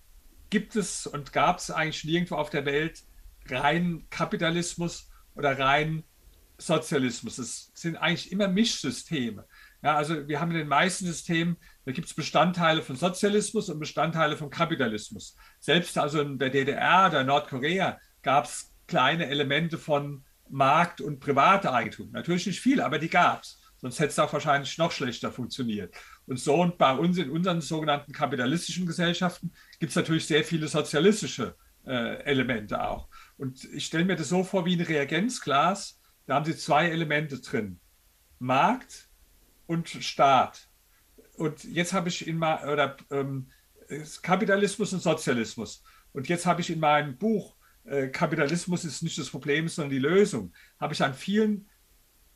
[0.55, 3.03] gibt es und gab es eigentlich nirgendwo auf der Welt
[3.49, 6.05] rein Kapitalismus oder rein
[6.59, 7.39] Sozialismus.
[7.39, 9.49] Es sind eigentlich immer Mischsysteme.
[9.83, 13.81] Ja, also wir haben in den meisten Systemen, da gibt es Bestandteile von Sozialismus und
[13.81, 15.35] Bestandteile von Kapitalismus.
[15.59, 22.13] Selbst also in der DDR oder Nordkorea gab es kleine Elemente von Markt- und Privateigentum.
[22.13, 23.61] Natürlich nicht viel, aber die gab es.
[23.79, 25.93] Sonst hätte es auch wahrscheinlich noch schlechter funktioniert.
[26.27, 30.69] Und so und bei uns in unseren sogenannten kapitalistischen Gesellschaften gibt es natürlich sehr viele
[30.69, 31.55] sozialistische
[31.87, 33.09] äh, Elemente auch.
[33.37, 36.01] Und ich stelle mir das so vor wie ein Reagenzglas.
[36.27, 37.79] Da haben Sie zwei Elemente drin:
[38.39, 39.09] Markt
[39.67, 40.69] und Staat.
[41.37, 43.51] Und jetzt habe ich in mal oder ähm,
[44.23, 45.83] Kapitalismus und Sozialismus.
[46.13, 49.99] Und jetzt habe ich in meinem Buch äh, Kapitalismus ist nicht das Problem, sondern die
[49.99, 51.69] Lösung, habe ich an vielen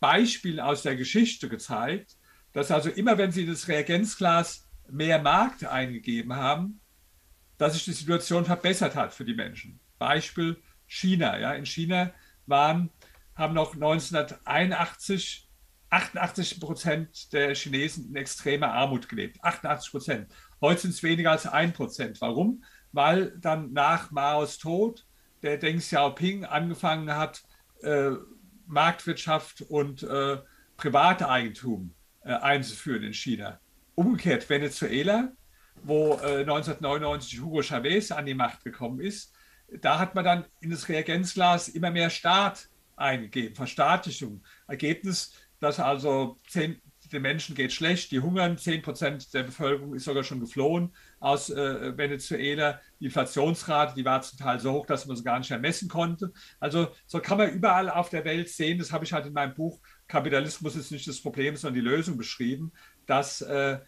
[0.00, 2.16] Beispielen aus der Geschichte gezeigt,
[2.58, 6.80] dass also immer, wenn Sie das Reagenzglas mehr Markt eingegeben haben,
[7.56, 9.78] dass sich die Situation verbessert hat für die Menschen.
[9.96, 11.38] Beispiel China.
[11.38, 11.52] Ja.
[11.52, 12.10] In China
[12.46, 12.90] waren,
[13.36, 15.48] haben noch 1981
[15.90, 19.38] 88 Prozent der Chinesen in extremer Armut gelebt.
[19.42, 20.32] 88 Prozent.
[20.60, 22.20] Heute sind es weniger als ein Prozent.
[22.20, 22.64] Warum?
[22.90, 25.06] Weil dann nach Maos Tod
[25.42, 27.44] der Deng Xiaoping angefangen hat,
[27.82, 28.10] äh,
[28.66, 30.38] Marktwirtschaft und äh,
[30.76, 31.94] Privateigentum
[32.34, 33.60] einzuführen in China.
[33.94, 35.32] Umgekehrt Venezuela,
[35.82, 39.32] wo 1999 äh, Hugo Chavez an die Macht gekommen ist,
[39.80, 44.42] da hat man dann in das Reagenzglas immer mehr Staat eingegeben, Verstaatlichung.
[44.66, 46.80] Ergebnis, dass also 10,
[47.12, 51.50] den Menschen geht schlecht, die hungern, 10 Prozent der Bevölkerung ist sogar schon geflohen aus
[51.50, 52.80] äh, Venezuela.
[53.00, 55.88] Die Inflationsrate, die war zum Teil so hoch, dass man es gar nicht mehr messen
[55.88, 56.32] konnte.
[56.60, 59.54] Also so kann man überall auf der Welt sehen, das habe ich halt in meinem
[59.54, 62.72] Buch Kapitalismus ist nicht das Problem, sondern die Lösung beschrieben,
[63.06, 63.78] dass, äh,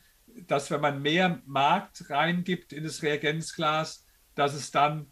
[0.46, 5.10] dass wenn man mehr Markt reingibt in das Reagenzglas, dass es dann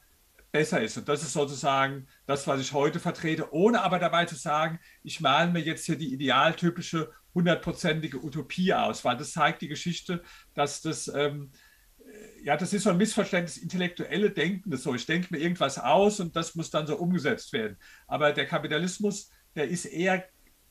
[0.52, 0.96] besser ist.
[0.96, 5.20] Und das ist sozusagen das, was ich heute vertrete, ohne aber dabei zu sagen, ich
[5.20, 10.22] male mir jetzt hier die idealtypische hundertprozentige Utopie aus, weil das zeigt die Geschichte,
[10.54, 11.52] dass das, ähm,
[12.00, 15.78] äh, ja, das ist so ein Missverständnis, intellektuelle Denken, das so, ich denke mir irgendwas
[15.78, 17.76] aus und das muss dann so umgesetzt werden.
[18.06, 20.24] Aber der Kapitalismus, der ist eher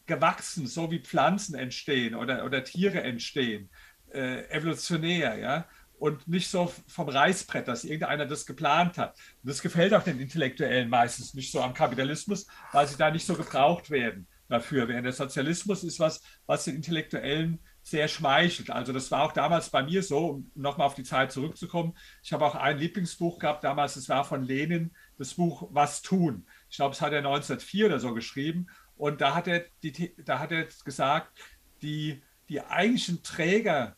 [0.07, 3.69] gewachsen, so wie Pflanzen entstehen oder, oder Tiere entstehen,
[4.11, 5.67] äh, evolutionär, ja
[5.99, 9.15] und nicht so vom Reißbrett, dass irgendeiner das geplant hat.
[9.43, 13.25] Und das gefällt auch den Intellektuellen meistens nicht so am Kapitalismus, weil sie da nicht
[13.25, 14.87] so gebraucht werden dafür.
[14.87, 18.69] Während der Sozialismus ist was, was den Intellektuellen sehr schmeichelt.
[18.69, 21.97] Also das war auch damals bei mir so, um nochmal auf die Zeit zurückzukommen.
[22.21, 26.45] Ich habe auch ein Lieblingsbuch gehabt damals, das war von Lenin, das Buch Was tun.
[26.69, 28.67] Ich glaube, es hat er 1904 oder so geschrieben.
[28.97, 31.37] Und da hat er, die, da hat er gesagt,
[31.81, 33.95] die, die eigentlichen Träger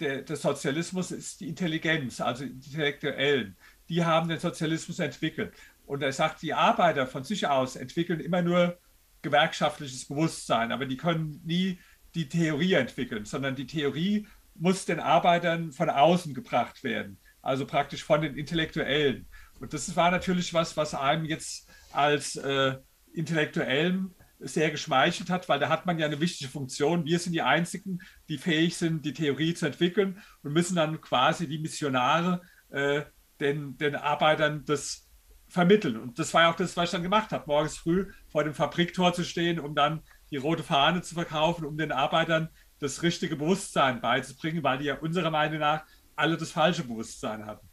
[0.00, 3.56] der, des Sozialismus ist die Intelligenz, also die Intellektuellen.
[3.88, 5.54] Die haben den Sozialismus entwickelt.
[5.86, 8.78] Und er sagt, die Arbeiter von sich aus entwickeln immer nur
[9.22, 11.78] gewerkschaftliches Bewusstsein, aber die können nie
[12.14, 18.04] die Theorie entwickeln, sondern die Theorie muss den Arbeitern von außen gebracht werden, also praktisch
[18.04, 19.26] von den Intellektuellen.
[19.60, 22.76] Und das war natürlich was, was einem jetzt als äh,
[23.12, 24.14] Intellektuellen
[24.44, 27.04] sehr geschmeichelt hat, weil da hat man ja eine wichtige Funktion.
[27.04, 31.48] Wir sind die Einzigen, die fähig sind, die Theorie zu entwickeln und müssen dann quasi
[31.48, 33.02] wie Missionare äh,
[33.40, 35.08] den, den Arbeitern das
[35.48, 35.96] vermitteln.
[35.96, 38.54] Und das war ja auch das, was ich dann gemacht habe, morgens früh vor dem
[38.54, 43.36] Fabriktor zu stehen, um dann die rote Fahne zu verkaufen, um den Arbeitern das richtige
[43.36, 45.84] Bewusstsein beizubringen, weil die ja unserer Meinung nach
[46.16, 47.68] alle das falsche Bewusstsein hatten.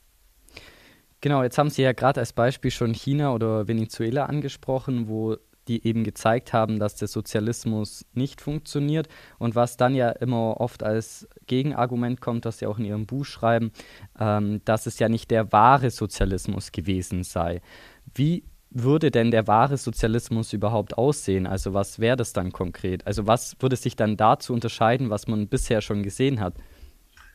[1.22, 5.38] Genau, jetzt haben Sie ja gerade als Beispiel schon China oder Venezuela angesprochen, wo
[5.70, 9.08] die eben gezeigt haben, dass der Sozialismus nicht funktioniert
[9.38, 13.24] und was dann ja immer oft als Gegenargument kommt, dass sie auch in ihrem Buch
[13.26, 13.72] schreiben,
[14.20, 17.62] ähm, dass es ja nicht der wahre Sozialismus gewesen sei.
[18.14, 21.48] Wie würde denn der wahre Sozialismus überhaupt aussehen?
[21.48, 23.06] Also was wäre das dann konkret?
[23.08, 26.56] Also was würde sich dann dazu unterscheiden, was man bisher schon gesehen hat?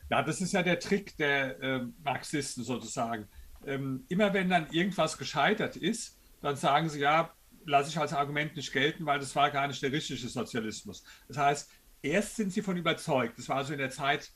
[0.09, 3.27] Ja, das ist ja der Trick der äh, Marxisten sozusagen.
[3.65, 7.31] Ähm, immer wenn dann irgendwas gescheitert ist, dann sagen sie, ja,
[7.65, 11.03] lasse ich als Argument nicht gelten, weil das war gar nicht der richtige Sozialismus.
[11.27, 14.31] Das heißt, erst sind sie von überzeugt, das war also in der Zeit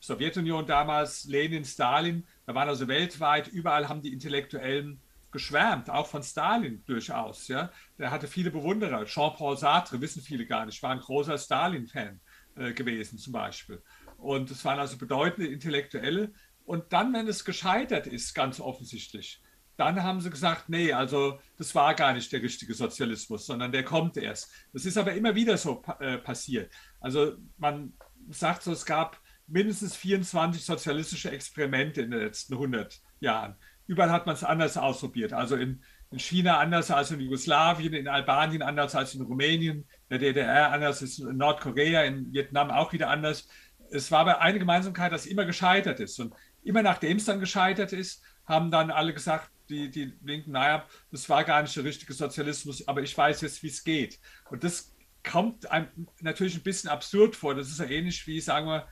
[0.00, 6.22] Sowjetunion damals, Lenin, Stalin, da waren also weltweit, überall haben die Intellektuellen geschwärmt, auch von
[6.22, 7.48] Stalin durchaus.
[7.48, 7.70] Ja?
[7.98, 9.04] Der hatte viele Bewunderer.
[9.04, 12.20] Jean-Paul Sartre, wissen viele gar nicht, war ein großer Stalin-Fan
[12.56, 13.82] äh, gewesen zum Beispiel.
[14.16, 16.32] Und es waren also bedeutende Intellektuelle.
[16.64, 19.42] Und dann, wenn es gescheitert ist, ganz offensichtlich,
[19.78, 23.84] dann haben sie gesagt, nee, also das war gar nicht der richtige Sozialismus, sondern der
[23.84, 24.50] kommt erst.
[24.72, 26.72] Das ist aber immer wieder so äh, passiert.
[27.00, 27.92] Also man
[28.28, 33.54] sagt so, es gab mindestens 24 sozialistische Experimente in den letzten 100 Jahren.
[33.86, 35.32] Überall hat man es anders ausprobiert.
[35.32, 39.86] Also in, in, China anders als in Jugoslawien, in Albanien anders als in Rumänien, in
[40.10, 43.46] der DDR anders als in Nordkorea, in Vietnam auch wieder anders.
[43.92, 46.18] Es war aber eine Gemeinsamkeit, dass immer gescheitert ist.
[46.18, 50.86] Und immer nachdem es dann gescheitert ist, haben dann alle gesagt, die, die Linken, naja,
[51.10, 54.18] das war gar nicht der richtige Sozialismus, aber ich weiß jetzt, wie es geht.
[54.50, 54.94] Und das
[55.24, 55.88] kommt einem
[56.20, 57.54] natürlich ein bisschen absurd vor.
[57.54, 58.88] Das ist ja ähnlich wie, sagen wir,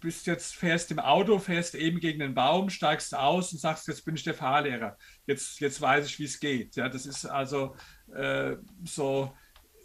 [0.00, 4.04] bist jetzt, fährst im Auto, fährst eben gegen den Baum, steigst aus und sagst, jetzt
[4.04, 4.96] bin ich der Fahrlehrer.
[5.26, 6.76] Jetzt, jetzt weiß ich, wie es geht.
[6.76, 7.74] Ja, das ist also
[8.14, 9.34] äh, so,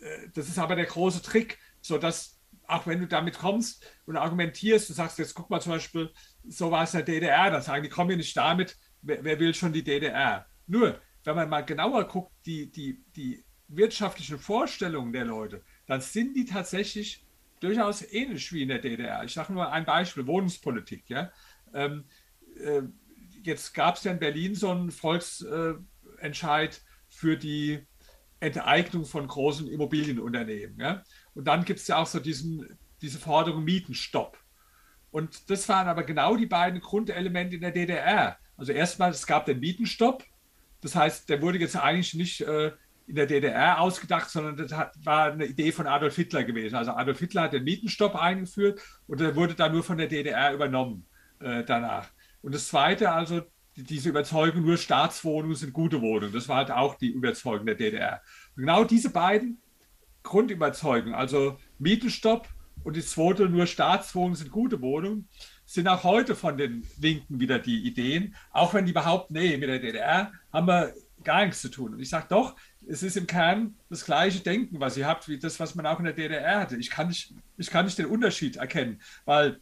[0.02, 4.16] äh, das ist aber der große Trick, so dass auch wenn du damit kommst und
[4.16, 6.12] argumentierst, du sagst, jetzt guck mal zum Beispiel,
[6.48, 9.40] so war es in der DDR, dann sagen die, kommen ja nicht damit, wer, wer,
[9.40, 10.46] will schon die DDR?
[10.68, 16.36] Nur, wenn man mal genauer guckt, die, die, die wirtschaftlichen Vorstellungen der Leute, dann sind
[16.36, 17.26] die tatsächlich
[17.60, 19.24] durchaus ähnlich wie in der DDR.
[19.24, 21.10] Ich sage nur ein Beispiel, Wohnungspolitik.
[21.10, 21.32] Ja?
[21.74, 22.06] Ähm,
[22.60, 22.82] äh,
[23.44, 27.86] jetzt gab es ja in Berlin so einen Volksentscheid für die
[28.40, 30.80] Enteignung von großen Immobilienunternehmen.
[30.80, 31.04] Ja?
[31.34, 34.38] Und dann gibt es ja auch so diesen, diese Forderung Mietenstopp.
[35.12, 38.38] Und das waren aber genau die beiden Grundelemente in der DDR.
[38.58, 40.24] Also erstmal, es gab den Mietenstopp.
[40.82, 42.72] Das heißt, der wurde jetzt eigentlich nicht äh,
[43.08, 46.76] in der DDR ausgedacht, sondern das hat, war eine Idee von Adolf Hitler gewesen.
[46.76, 50.54] Also Adolf Hitler hat den Mietenstopp eingeführt und der wurde dann nur von der DDR
[50.54, 51.06] übernommen
[51.40, 52.10] äh, danach.
[52.42, 53.42] Und das Zweite, also
[53.76, 56.34] die, diese Überzeugung, nur Staatswohnungen sind gute Wohnungen.
[56.34, 58.22] Das war halt auch die Überzeugung der DDR.
[58.56, 59.62] Und genau diese beiden
[60.24, 62.48] Grundüberzeugungen, also Mietenstopp
[62.84, 65.28] und die zweite, nur Staatswohnungen sind gute Wohnungen,
[65.66, 69.70] sind auch heute von den Linken wieder die Ideen, auch wenn die behaupten, nee, mit
[69.70, 70.94] der DDR haben wir
[71.24, 71.94] gar nichts zu tun.
[71.94, 72.56] Und ich sage doch,
[72.88, 76.00] es ist im Kern das gleiche Denken, was ihr habt, wie das, was man auch
[76.00, 76.76] in der DDR hatte.
[76.78, 79.60] Ich kann nicht, ich kann nicht den Unterschied erkennen, weil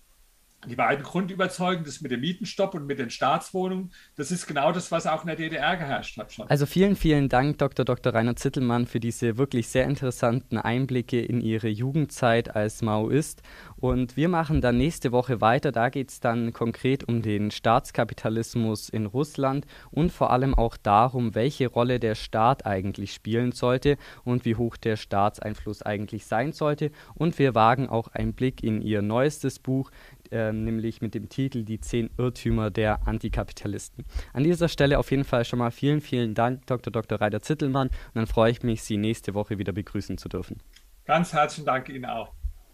[0.67, 4.91] die beiden Grundüberzeugungen, das mit dem Mietenstopp und mit den Staatswohnungen, das ist genau das,
[4.91, 6.47] was auch in der DDR geherrscht hat schon.
[6.49, 7.83] Also vielen, vielen Dank, Dr.
[7.83, 8.13] Dr.
[8.13, 13.41] Rainer Zittelmann, für diese wirklich sehr interessanten Einblicke in Ihre Jugendzeit als Maoist.
[13.77, 15.71] Und wir machen dann nächste Woche weiter.
[15.71, 21.33] Da geht es dann konkret um den Staatskapitalismus in Russland und vor allem auch darum,
[21.33, 26.91] welche Rolle der Staat eigentlich spielen sollte und wie hoch der Staatseinfluss eigentlich sein sollte.
[27.15, 29.91] Und wir wagen auch einen Blick in Ihr neuestes Buch,
[30.31, 34.05] äh, nämlich mit dem Titel Die zehn Irrtümer der Antikapitalisten.
[34.33, 36.91] An dieser Stelle auf jeden Fall schon mal vielen, vielen Dank, Dr.
[36.91, 37.19] Dr.
[37.19, 37.87] Reiter Zittelmann.
[37.87, 40.57] Und dann freue ich mich, Sie nächste Woche wieder begrüßen zu dürfen.
[41.05, 42.33] Ganz herzlichen Dank Ihnen auch.